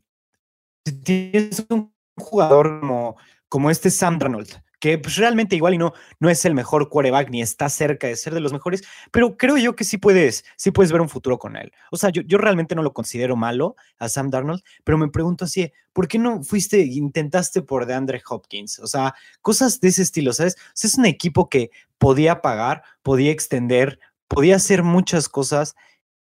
si 0.85 0.93
tienes 1.03 1.65
un 1.69 1.93
jugador 2.21 2.79
como, 2.79 3.17
como 3.49 3.69
este 3.69 3.89
Sam 3.89 4.17
Darnold, 4.17 4.61
que 4.79 4.97
pues, 4.97 5.15
realmente 5.17 5.55
igual 5.55 5.75
y 5.75 5.77
no, 5.77 5.93
no 6.19 6.29
es 6.29 6.43
el 6.43 6.55
mejor 6.55 6.89
quarterback 6.89 7.29
ni 7.29 7.41
está 7.41 7.69
cerca 7.69 8.07
de 8.07 8.15
ser 8.15 8.33
de 8.33 8.39
los 8.39 8.51
mejores, 8.51 8.83
pero 9.11 9.37
creo 9.37 9.57
yo 9.57 9.75
que 9.75 9.83
sí 9.83 9.97
puedes, 9.97 10.43
sí 10.57 10.71
puedes 10.71 10.91
ver 10.91 11.01
un 11.01 11.09
futuro 11.09 11.37
con 11.37 11.55
él. 11.55 11.71
O 11.91 11.97
sea, 11.97 12.09
yo, 12.09 12.23
yo 12.23 12.39
realmente 12.39 12.73
no 12.73 12.81
lo 12.81 12.91
considero 12.91 13.35
malo 13.35 13.75
a 13.99 14.09
Sam 14.09 14.29
Darnold, 14.31 14.63
pero 14.83 14.97
me 14.97 15.09
pregunto 15.09 15.45
así, 15.45 15.71
¿por 15.93 16.07
qué 16.07 16.17
no 16.17 16.43
fuiste, 16.43 16.79
intentaste 16.81 17.61
por 17.61 17.85
DeAndre 17.85 18.21
Hopkins? 18.27 18.79
O 18.79 18.87
sea, 18.87 19.13
cosas 19.41 19.79
de 19.79 19.89
ese 19.89 20.01
estilo, 20.01 20.33
¿sabes? 20.33 20.55
O 20.55 20.71
sea, 20.73 20.87
es 20.87 20.97
un 20.97 21.05
equipo 21.05 21.47
que 21.47 21.69
podía 21.99 22.41
pagar, 22.41 22.81
podía 23.03 23.31
extender, 23.31 23.99
podía 24.27 24.55
hacer 24.55 24.81
muchas 24.81 25.29
cosas 25.29 25.75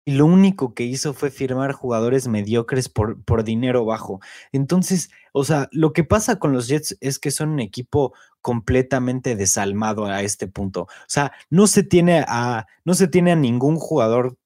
y 0.07 0.13
lo 0.13 0.25
único 0.25 0.73
que 0.73 0.85
hizo 0.85 1.13
fue 1.13 1.31
firmar 1.31 1.73
jugadores 1.73 2.29
mediocres 2.29 2.87
por, 2.87 3.21
por 3.25 3.43
dinero 3.43 3.83
bajo. 3.83 4.21
Entonces, 4.53 5.09
o 5.33 5.43
sea, 5.43 5.67
lo 5.73 5.91
que 5.91 6.05
pasa 6.05 6.39
con 6.39 6.53
los 6.53 6.69
Jets 6.69 6.97
es 7.01 7.19
que 7.19 7.29
son 7.29 7.49
un 7.49 7.59
equipo 7.59 8.13
completamente 8.39 9.35
desalmado 9.35 10.05
a 10.05 10.21
este 10.21 10.47
punto. 10.47 10.83
O 10.83 10.87
sea, 11.07 11.33
no 11.49 11.67
se 11.67 11.83
tiene 11.83 12.23
a, 12.25 12.67
no 12.85 12.93
se 12.93 13.09
tiene 13.09 13.33
a 13.33 13.35
ningún 13.35 13.75
jugador, 13.75 14.37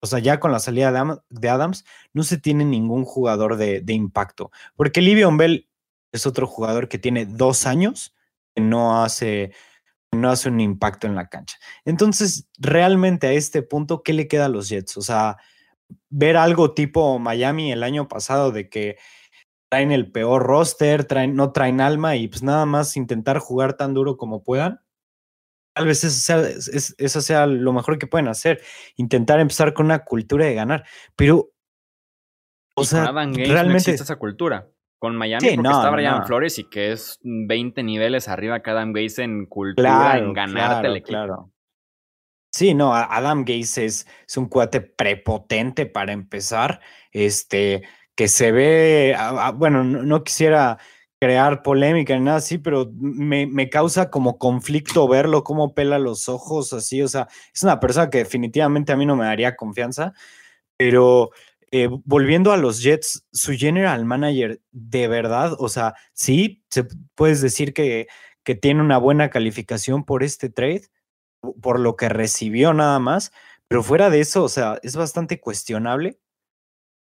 o 0.00 0.06
sea, 0.06 0.18
ya 0.18 0.40
con 0.40 0.50
la 0.50 0.60
salida 0.60 0.90
de, 0.90 0.98
Am- 0.98 1.20
de 1.28 1.48
Adams, 1.50 1.84
no 2.14 2.22
se 2.22 2.38
tiene 2.38 2.64
ningún 2.64 3.04
jugador 3.04 3.58
de, 3.58 3.82
de 3.82 3.92
impacto. 3.92 4.50
Porque 4.76 5.02
Livion 5.02 5.36
Bell 5.36 5.68
es 6.10 6.26
otro 6.26 6.46
jugador 6.46 6.88
que 6.88 6.96
tiene 6.98 7.26
dos 7.26 7.66
años 7.66 8.14
que 8.54 8.62
no 8.62 9.04
hace, 9.04 9.52
no 10.12 10.30
hace 10.30 10.48
un 10.48 10.60
impacto 10.60 11.06
en 11.06 11.14
la 11.14 11.28
cancha. 11.28 11.58
Entonces, 11.84 12.48
realmente 12.58 13.26
a 13.26 13.32
este 13.32 13.62
punto, 13.62 14.02
¿qué 14.02 14.12
le 14.12 14.28
queda 14.28 14.46
a 14.46 14.48
los 14.50 14.68
Jets? 14.68 14.96
O 14.96 15.02
sea, 15.02 15.36
ver 16.10 16.36
algo 16.36 16.74
tipo 16.74 17.18
Miami 17.18 17.72
el 17.72 17.82
año 17.82 18.08
pasado 18.08 18.52
de 18.52 18.68
que 18.68 18.96
traen 19.70 19.92
el 19.92 20.10
peor 20.12 20.42
roster, 20.44 21.04
traen, 21.04 21.34
no 21.34 21.52
traen 21.52 21.80
alma 21.80 22.16
y 22.16 22.28
pues 22.28 22.42
nada 22.42 22.66
más 22.66 22.96
intentar 22.96 23.38
jugar 23.38 23.74
tan 23.76 23.94
duro 23.94 24.16
como 24.16 24.42
puedan. 24.42 24.80
Tal 25.74 25.86
vez 25.86 26.04
eso 26.04 26.18
sea, 26.18 26.40
es- 26.48 26.68
es- 26.68 26.94
eso 26.98 27.20
sea 27.20 27.46
lo 27.46 27.72
mejor 27.72 27.98
que 27.98 28.06
pueden 28.06 28.28
hacer, 28.28 28.62
intentar 28.96 29.40
empezar 29.40 29.74
con 29.74 29.86
una 29.86 30.04
cultura 30.04 30.46
de 30.46 30.54
ganar, 30.54 30.84
pero, 31.16 31.50
o 32.74 32.82
y 32.82 32.86
sea, 32.86 33.04
no 33.12 33.28
realmente, 33.32 33.90
existe 33.90 34.04
esa 34.04 34.16
cultura. 34.16 34.70
Con 34.98 35.16
Miami 35.16 35.50
Sí, 35.50 35.56
porque 35.56 35.68
no, 35.68 35.76
está 35.76 35.90
Brian 35.90 36.20
no. 36.20 36.26
Flores 36.26 36.58
y 36.58 36.64
que 36.64 36.92
es 36.92 37.18
20 37.22 37.82
niveles 37.82 38.28
arriba 38.28 38.60
cada 38.60 38.80
Adam 38.80 38.92
Gates 38.92 39.18
en 39.18 39.46
cultura, 39.46 39.88
claro, 39.90 40.26
en 40.26 40.32
ganarte 40.32 40.80
claro, 40.80 40.88
el 40.88 40.96
equipo. 40.96 41.08
claro. 41.10 41.52
Sí, 42.52 42.72
no, 42.72 42.94
Adam 42.94 43.44
Gaze 43.44 43.84
es, 43.84 44.06
es 44.26 44.36
un 44.38 44.48
cuate 44.48 44.80
prepotente 44.80 45.84
para 45.84 46.12
empezar, 46.12 46.80
este, 47.12 47.82
que 48.14 48.28
se 48.28 48.50
ve, 48.50 49.14
bueno, 49.56 49.84
no, 49.84 50.02
no 50.02 50.24
quisiera 50.24 50.78
crear 51.20 51.62
polémica 51.62 52.14
ni 52.14 52.24
nada 52.24 52.38
así, 52.38 52.56
pero 52.58 52.90
me, 52.94 53.46
me 53.46 53.68
causa 53.68 54.10
como 54.10 54.38
conflicto 54.38 55.06
verlo, 55.08 55.44
cómo 55.44 55.74
pela 55.74 55.98
los 55.98 56.28
ojos, 56.30 56.72
así, 56.72 57.02
o 57.02 57.08
sea, 57.08 57.28
es 57.54 57.62
una 57.62 57.78
persona 57.80 58.08
que 58.08 58.18
definitivamente 58.18 58.92
a 58.92 58.96
mí 58.96 59.04
no 59.04 59.16
me 59.16 59.26
daría 59.26 59.56
confianza, 59.56 60.14
pero 60.78 61.30
eh, 61.84 61.88
volviendo 62.04 62.52
a 62.52 62.56
los 62.56 62.82
Jets, 62.82 63.26
su 63.32 63.52
general 63.52 64.06
manager, 64.06 64.60
de 64.72 65.08
verdad, 65.08 65.54
o 65.58 65.68
sea, 65.68 65.94
sí, 66.14 66.64
se, 66.70 66.84
puedes 67.14 67.42
decir 67.42 67.74
que, 67.74 68.08
que 68.44 68.54
tiene 68.54 68.80
una 68.80 68.96
buena 68.96 69.28
calificación 69.28 70.04
por 70.04 70.22
este 70.22 70.48
trade, 70.48 70.88
por 71.60 71.78
lo 71.78 71.96
que 71.96 72.08
recibió 72.08 72.72
nada 72.72 72.98
más, 72.98 73.30
pero 73.68 73.82
fuera 73.82 74.08
de 74.08 74.20
eso, 74.20 74.44
o 74.44 74.48
sea, 74.48 74.78
es 74.82 74.96
bastante 74.96 75.38
cuestionable 75.38 76.18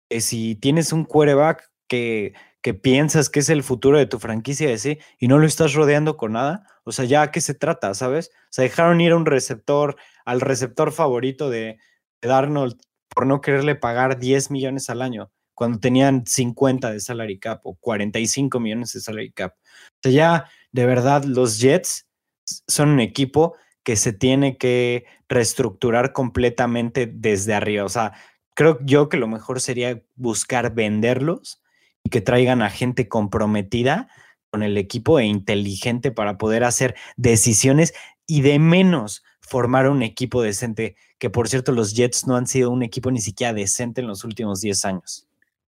que 0.07 0.21
si 0.21 0.55
tienes 0.55 0.93
un 0.93 1.03
quarterback 1.05 1.71
que, 1.87 2.33
que 2.61 2.75
piensas 2.75 3.29
que 3.29 3.39
es 3.39 3.49
el 3.49 3.63
futuro 3.63 3.97
de 3.97 4.05
tu 4.05 4.19
franquicia 4.19 4.69
de 4.69 4.77
sí 4.77 4.99
y 5.17 5.27
no 5.27 5.39
lo 5.39 5.47
estás 5.47 5.73
rodeando 5.73 6.15
con 6.15 6.33
nada, 6.33 6.63
o 6.83 6.91
sea, 6.91 7.05
ya 7.05 7.31
qué 7.31 7.41
se 7.41 7.55
trata, 7.55 7.95
¿sabes? 7.95 8.29
O 8.33 8.47
sea, 8.51 8.63
dejaron 8.63 9.01
ir 9.01 9.13
a 9.13 9.17
un 9.17 9.25
receptor, 9.25 9.95
al 10.25 10.41
receptor 10.41 10.91
favorito 10.91 11.49
de, 11.49 11.79
de 12.21 12.29
Darnold 12.29 12.79
por 13.13 13.25
no 13.25 13.41
quererle 13.41 13.75
pagar 13.75 14.19
10 14.19 14.51
millones 14.51 14.89
al 14.89 15.01
año 15.01 15.31
cuando 15.59 15.79
tenían 15.79 16.25
50 16.25 16.91
de 16.91 17.01
salary 17.01 17.37
cap 17.37 17.59
o 17.63 17.75
45 17.75 18.61
millones 18.61 18.93
de 18.93 19.01
salary 19.01 19.31
cap. 19.31 19.55
O 19.57 19.97
sea, 20.03 20.11
ya 20.11 20.45
de 20.71 20.85
verdad 20.85 21.25
los 21.25 21.59
Jets 21.59 22.07
son 22.45 22.89
un 22.89 23.01
equipo 23.01 23.55
que 23.83 23.97
se 23.97 24.13
tiene 24.13 24.57
que 24.57 25.05
reestructurar 25.27 26.13
completamente 26.13 27.11
desde 27.13 27.53
arriba. 27.53 27.83
O 27.83 27.89
sea, 27.89 28.13
creo 28.55 28.79
yo 28.85 29.09
que 29.09 29.17
lo 29.17 29.27
mejor 29.27 29.59
sería 29.59 30.01
buscar 30.15 30.73
venderlos 30.73 31.61
y 32.05 32.09
que 32.09 32.21
traigan 32.21 32.61
a 32.61 32.69
gente 32.69 33.09
comprometida 33.09 34.07
con 34.51 34.63
el 34.63 34.77
equipo 34.77 35.19
e 35.19 35.25
inteligente 35.25 36.11
para 36.11 36.37
poder 36.37 36.63
hacer 36.63 36.95
decisiones 37.17 37.93
y 38.25 38.41
de 38.41 38.59
menos 38.59 39.23
formar 39.49 39.89
un 39.89 40.03
equipo 40.03 40.41
decente, 40.41 40.95
que 41.17 41.29
por 41.29 41.47
cierto 41.47 41.71
los 41.71 41.95
Jets 41.95 42.27
no 42.27 42.35
han 42.35 42.47
sido 42.47 42.69
un 42.69 42.83
equipo 42.83 43.11
ni 43.11 43.19
siquiera 43.19 43.53
decente 43.53 44.01
en 44.01 44.07
los 44.07 44.23
últimos 44.23 44.61
10 44.61 44.85
años. 44.85 45.27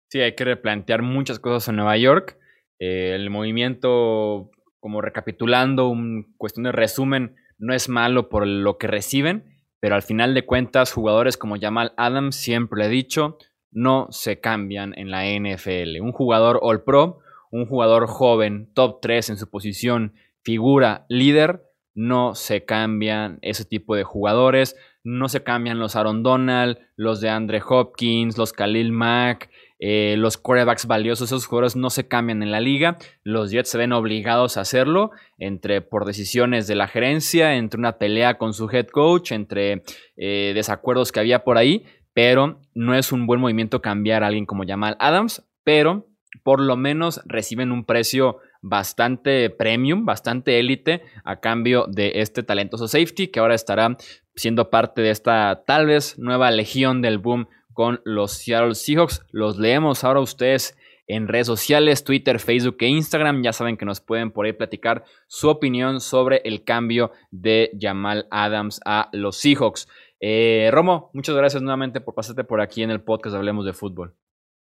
Sí, 0.08 0.20
hay 0.20 0.34
que 0.34 0.44
replantear 0.44 1.02
muchas 1.02 1.38
cosas 1.38 1.68
en 1.68 1.76
Nueva 1.76 1.96
York. 1.96 2.38
Eh, 2.78 3.14
el 3.14 3.30
movimiento, 3.30 4.50
como 4.78 5.00
recapitulando, 5.00 5.88
un 5.88 6.34
cuestión 6.36 6.64
de 6.64 6.72
resumen, 6.72 7.36
no 7.58 7.72
es 7.72 7.88
malo 7.88 8.28
por 8.28 8.46
lo 8.46 8.76
que 8.76 8.88
reciben, 8.88 9.56
pero 9.80 9.94
al 9.94 10.02
final 10.02 10.34
de 10.34 10.44
cuentas, 10.44 10.92
jugadores 10.92 11.36
como 11.36 11.58
Jamal 11.58 11.94
Adams, 11.96 12.36
siempre 12.36 12.80
le 12.80 12.86
he 12.86 12.90
dicho, 12.90 13.38
no 13.70 14.08
se 14.10 14.38
cambian 14.38 14.92
en 14.98 15.10
la 15.10 15.24
NFL. 15.24 16.00
Un 16.00 16.12
jugador 16.12 16.58
All 16.60 16.84
Pro, 16.84 17.20
un 17.50 17.66
jugador 17.66 18.06
joven, 18.06 18.70
top 18.74 19.00
3 19.00 19.30
en 19.30 19.36
su 19.38 19.48
posición, 19.48 20.14
figura, 20.42 21.06
líder, 21.08 21.62
no 21.94 22.34
se 22.34 22.64
cambian 22.64 23.38
ese 23.42 23.64
tipo 23.64 23.94
de 23.94 24.04
jugadores, 24.04 24.76
no 25.04 25.28
se 25.28 25.42
cambian 25.42 25.78
los 25.78 25.96
Aaron 25.96 26.22
Donald, 26.22 26.78
los 26.96 27.20
de 27.20 27.28
Andre 27.28 27.60
Hopkins, 27.66 28.38
los 28.38 28.52
Khalil 28.52 28.92
Mack, 28.92 29.50
eh, 29.84 30.14
los 30.16 30.36
quarterbacks 30.36 30.86
valiosos, 30.86 31.28
esos 31.28 31.46
jugadores 31.46 31.74
no 31.74 31.90
se 31.90 32.06
cambian 32.06 32.40
en 32.44 32.52
la 32.52 32.60
liga. 32.60 32.98
Los 33.24 33.50
Jets 33.50 33.68
se 33.70 33.78
ven 33.78 33.92
obligados 33.92 34.56
a 34.56 34.60
hacerlo 34.60 35.10
entre 35.38 35.80
por 35.80 36.04
decisiones 36.04 36.68
de 36.68 36.76
la 36.76 36.86
gerencia, 36.86 37.56
entre 37.56 37.80
una 37.80 37.98
pelea 37.98 38.38
con 38.38 38.54
su 38.54 38.70
head 38.70 38.86
coach, 38.86 39.32
entre 39.32 39.82
eh, 40.16 40.52
desacuerdos 40.54 41.10
que 41.10 41.18
había 41.18 41.42
por 41.42 41.58
ahí, 41.58 41.84
pero 42.14 42.60
no 42.74 42.94
es 42.94 43.10
un 43.10 43.26
buen 43.26 43.40
movimiento 43.40 43.82
cambiar 43.82 44.22
a 44.22 44.28
alguien 44.28 44.46
como 44.46 44.64
Jamal 44.64 44.96
Adams, 45.00 45.44
pero 45.64 46.06
por 46.44 46.60
lo 46.60 46.76
menos 46.76 47.20
reciben 47.24 47.72
un 47.72 47.84
precio 47.84 48.38
bastante 48.62 49.50
premium, 49.50 50.06
bastante 50.06 50.58
élite 50.58 51.02
a 51.24 51.40
cambio 51.40 51.86
de 51.88 52.12
este 52.16 52.42
talentoso 52.42 52.88
safety 52.88 53.28
que 53.28 53.40
ahora 53.40 53.54
estará 53.54 53.96
siendo 54.34 54.70
parte 54.70 55.02
de 55.02 55.10
esta 55.10 55.64
tal 55.66 55.86
vez 55.86 56.18
nueva 56.18 56.50
legión 56.50 57.02
del 57.02 57.18
boom 57.18 57.48
con 57.74 58.00
los 58.04 58.32
Seattle 58.32 58.74
Seahawks. 58.74 59.24
Los 59.30 59.58
leemos 59.58 60.04
ahora 60.04 60.20
ustedes 60.20 60.78
en 61.06 61.28
redes 61.28 61.46
sociales, 61.46 62.04
Twitter, 62.04 62.38
Facebook 62.38 62.76
e 62.80 62.86
Instagram. 62.86 63.42
Ya 63.42 63.52
saben 63.52 63.76
que 63.76 63.84
nos 63.84 64.00
pueden 64.00 64.30
por 64.30 64.46
ahí 64.46 64.52
platicar 64.52 65.04
su 65.26 65.48
opinión 65.48 66.00
sobre 66.00 66.40
el 66.44 66.64
cambio 66.64 67.12
de 67.30 67.76
Jamal 67.78 68.26
Adams 68.30 68.80
a 68.84 69.08
los 69.12 69.36
Seahawks. 69.38 69.88
Eh, 70.20 70.70
Romo, 70.72 71.10
muchas 71.12 71.34
gracias 71.34 71.62
nuevamente 71.62 72.00
por 72.00 72.14
pasarte 72.14 72.44
por 72.44 72.60
aquí 72.60 72.82
en 72.82 72.90
el 72.90 73.02
podcast 73.02 73.34
Hablemos 73.34 73.66
de 73.66 73.72
Fútbol. 73.72 74.14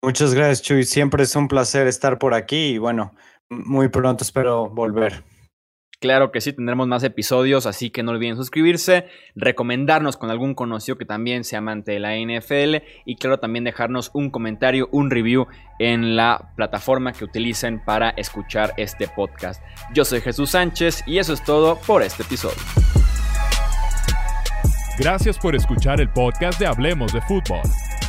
Muchas 0.04 0.34
gracias, 0.34 0.62
Chuy. 0.62 0.84
Siempre 0.84 1.22
es 1.22 1.36
un 1.36 1.48
placer 1.48 1.86
estar 1.86 2.18
por 2.18 2.34
aquí 2.34 2.74
y 2.74 2.78
bueno, 2.78 3.14
muy 3.50 3.88
pronto 3.88 4.24
espero 4.24 4.68
volver. 4.68 5.24
Claro 6.02 6.32
que 6.32 6.40
sí, 6.40 6.52
tendremos 6.52 6.88
más 6.88 7.04
episodios, 7.04 7.64
así 7.64 7.90
que 7.90 8.02
no 8.02 8.10
olviden 8.10 8.34
suscribirse, 8.34 9.06
recomendarnos 9.36 10.16
con 10.16 10.32
algún 10.32 10.56
conocido 10.56 10.98
que 10.98 11.04
también 11.04 11.44
sea 11.44 11.60
amante 11.60 11.92
de 11.92 12.00
la 12.00 12.16
NFL 12.16 12.84
y 13.04 13.14
claro 13.14 13.38
también 13.38 13.62
dejarnos 13.62 14.10
un 14.12 14.30
comentario, 14.30 14.88
un 14.90 15.12
review 15.12 15.46
en 15.78 16.16
la 16.16 16.54
plataforma 16.56 17.12
que 17.12 17.24
utilicen 17.24 17.84
para 17.84 18.10
escuchar 18.10 18.74
este 18.78 19.06
podcast. 19.06 19.62
Yo 19.94 20.04
soy 20.04 20.20
Jesús 20.20 20.50
Sánchez 20.50 21.04
y 21.06 21.18
eso 21.18 21.34
es 21.34 21.44
todo 21.44 21.78
por 21.86 22.02
este 22.02 22.24
episodio. 22.24 22.58
Gracias 24.98 25.38
por 25.38 25.54
escuchar 25.54 26.00
el 26.00 26.08
podcast 26.10 26.58
de 26.58 26.66
Hablemos 26.66 27.12
de 27.12 27.20
Fútbol. 27.20 27.62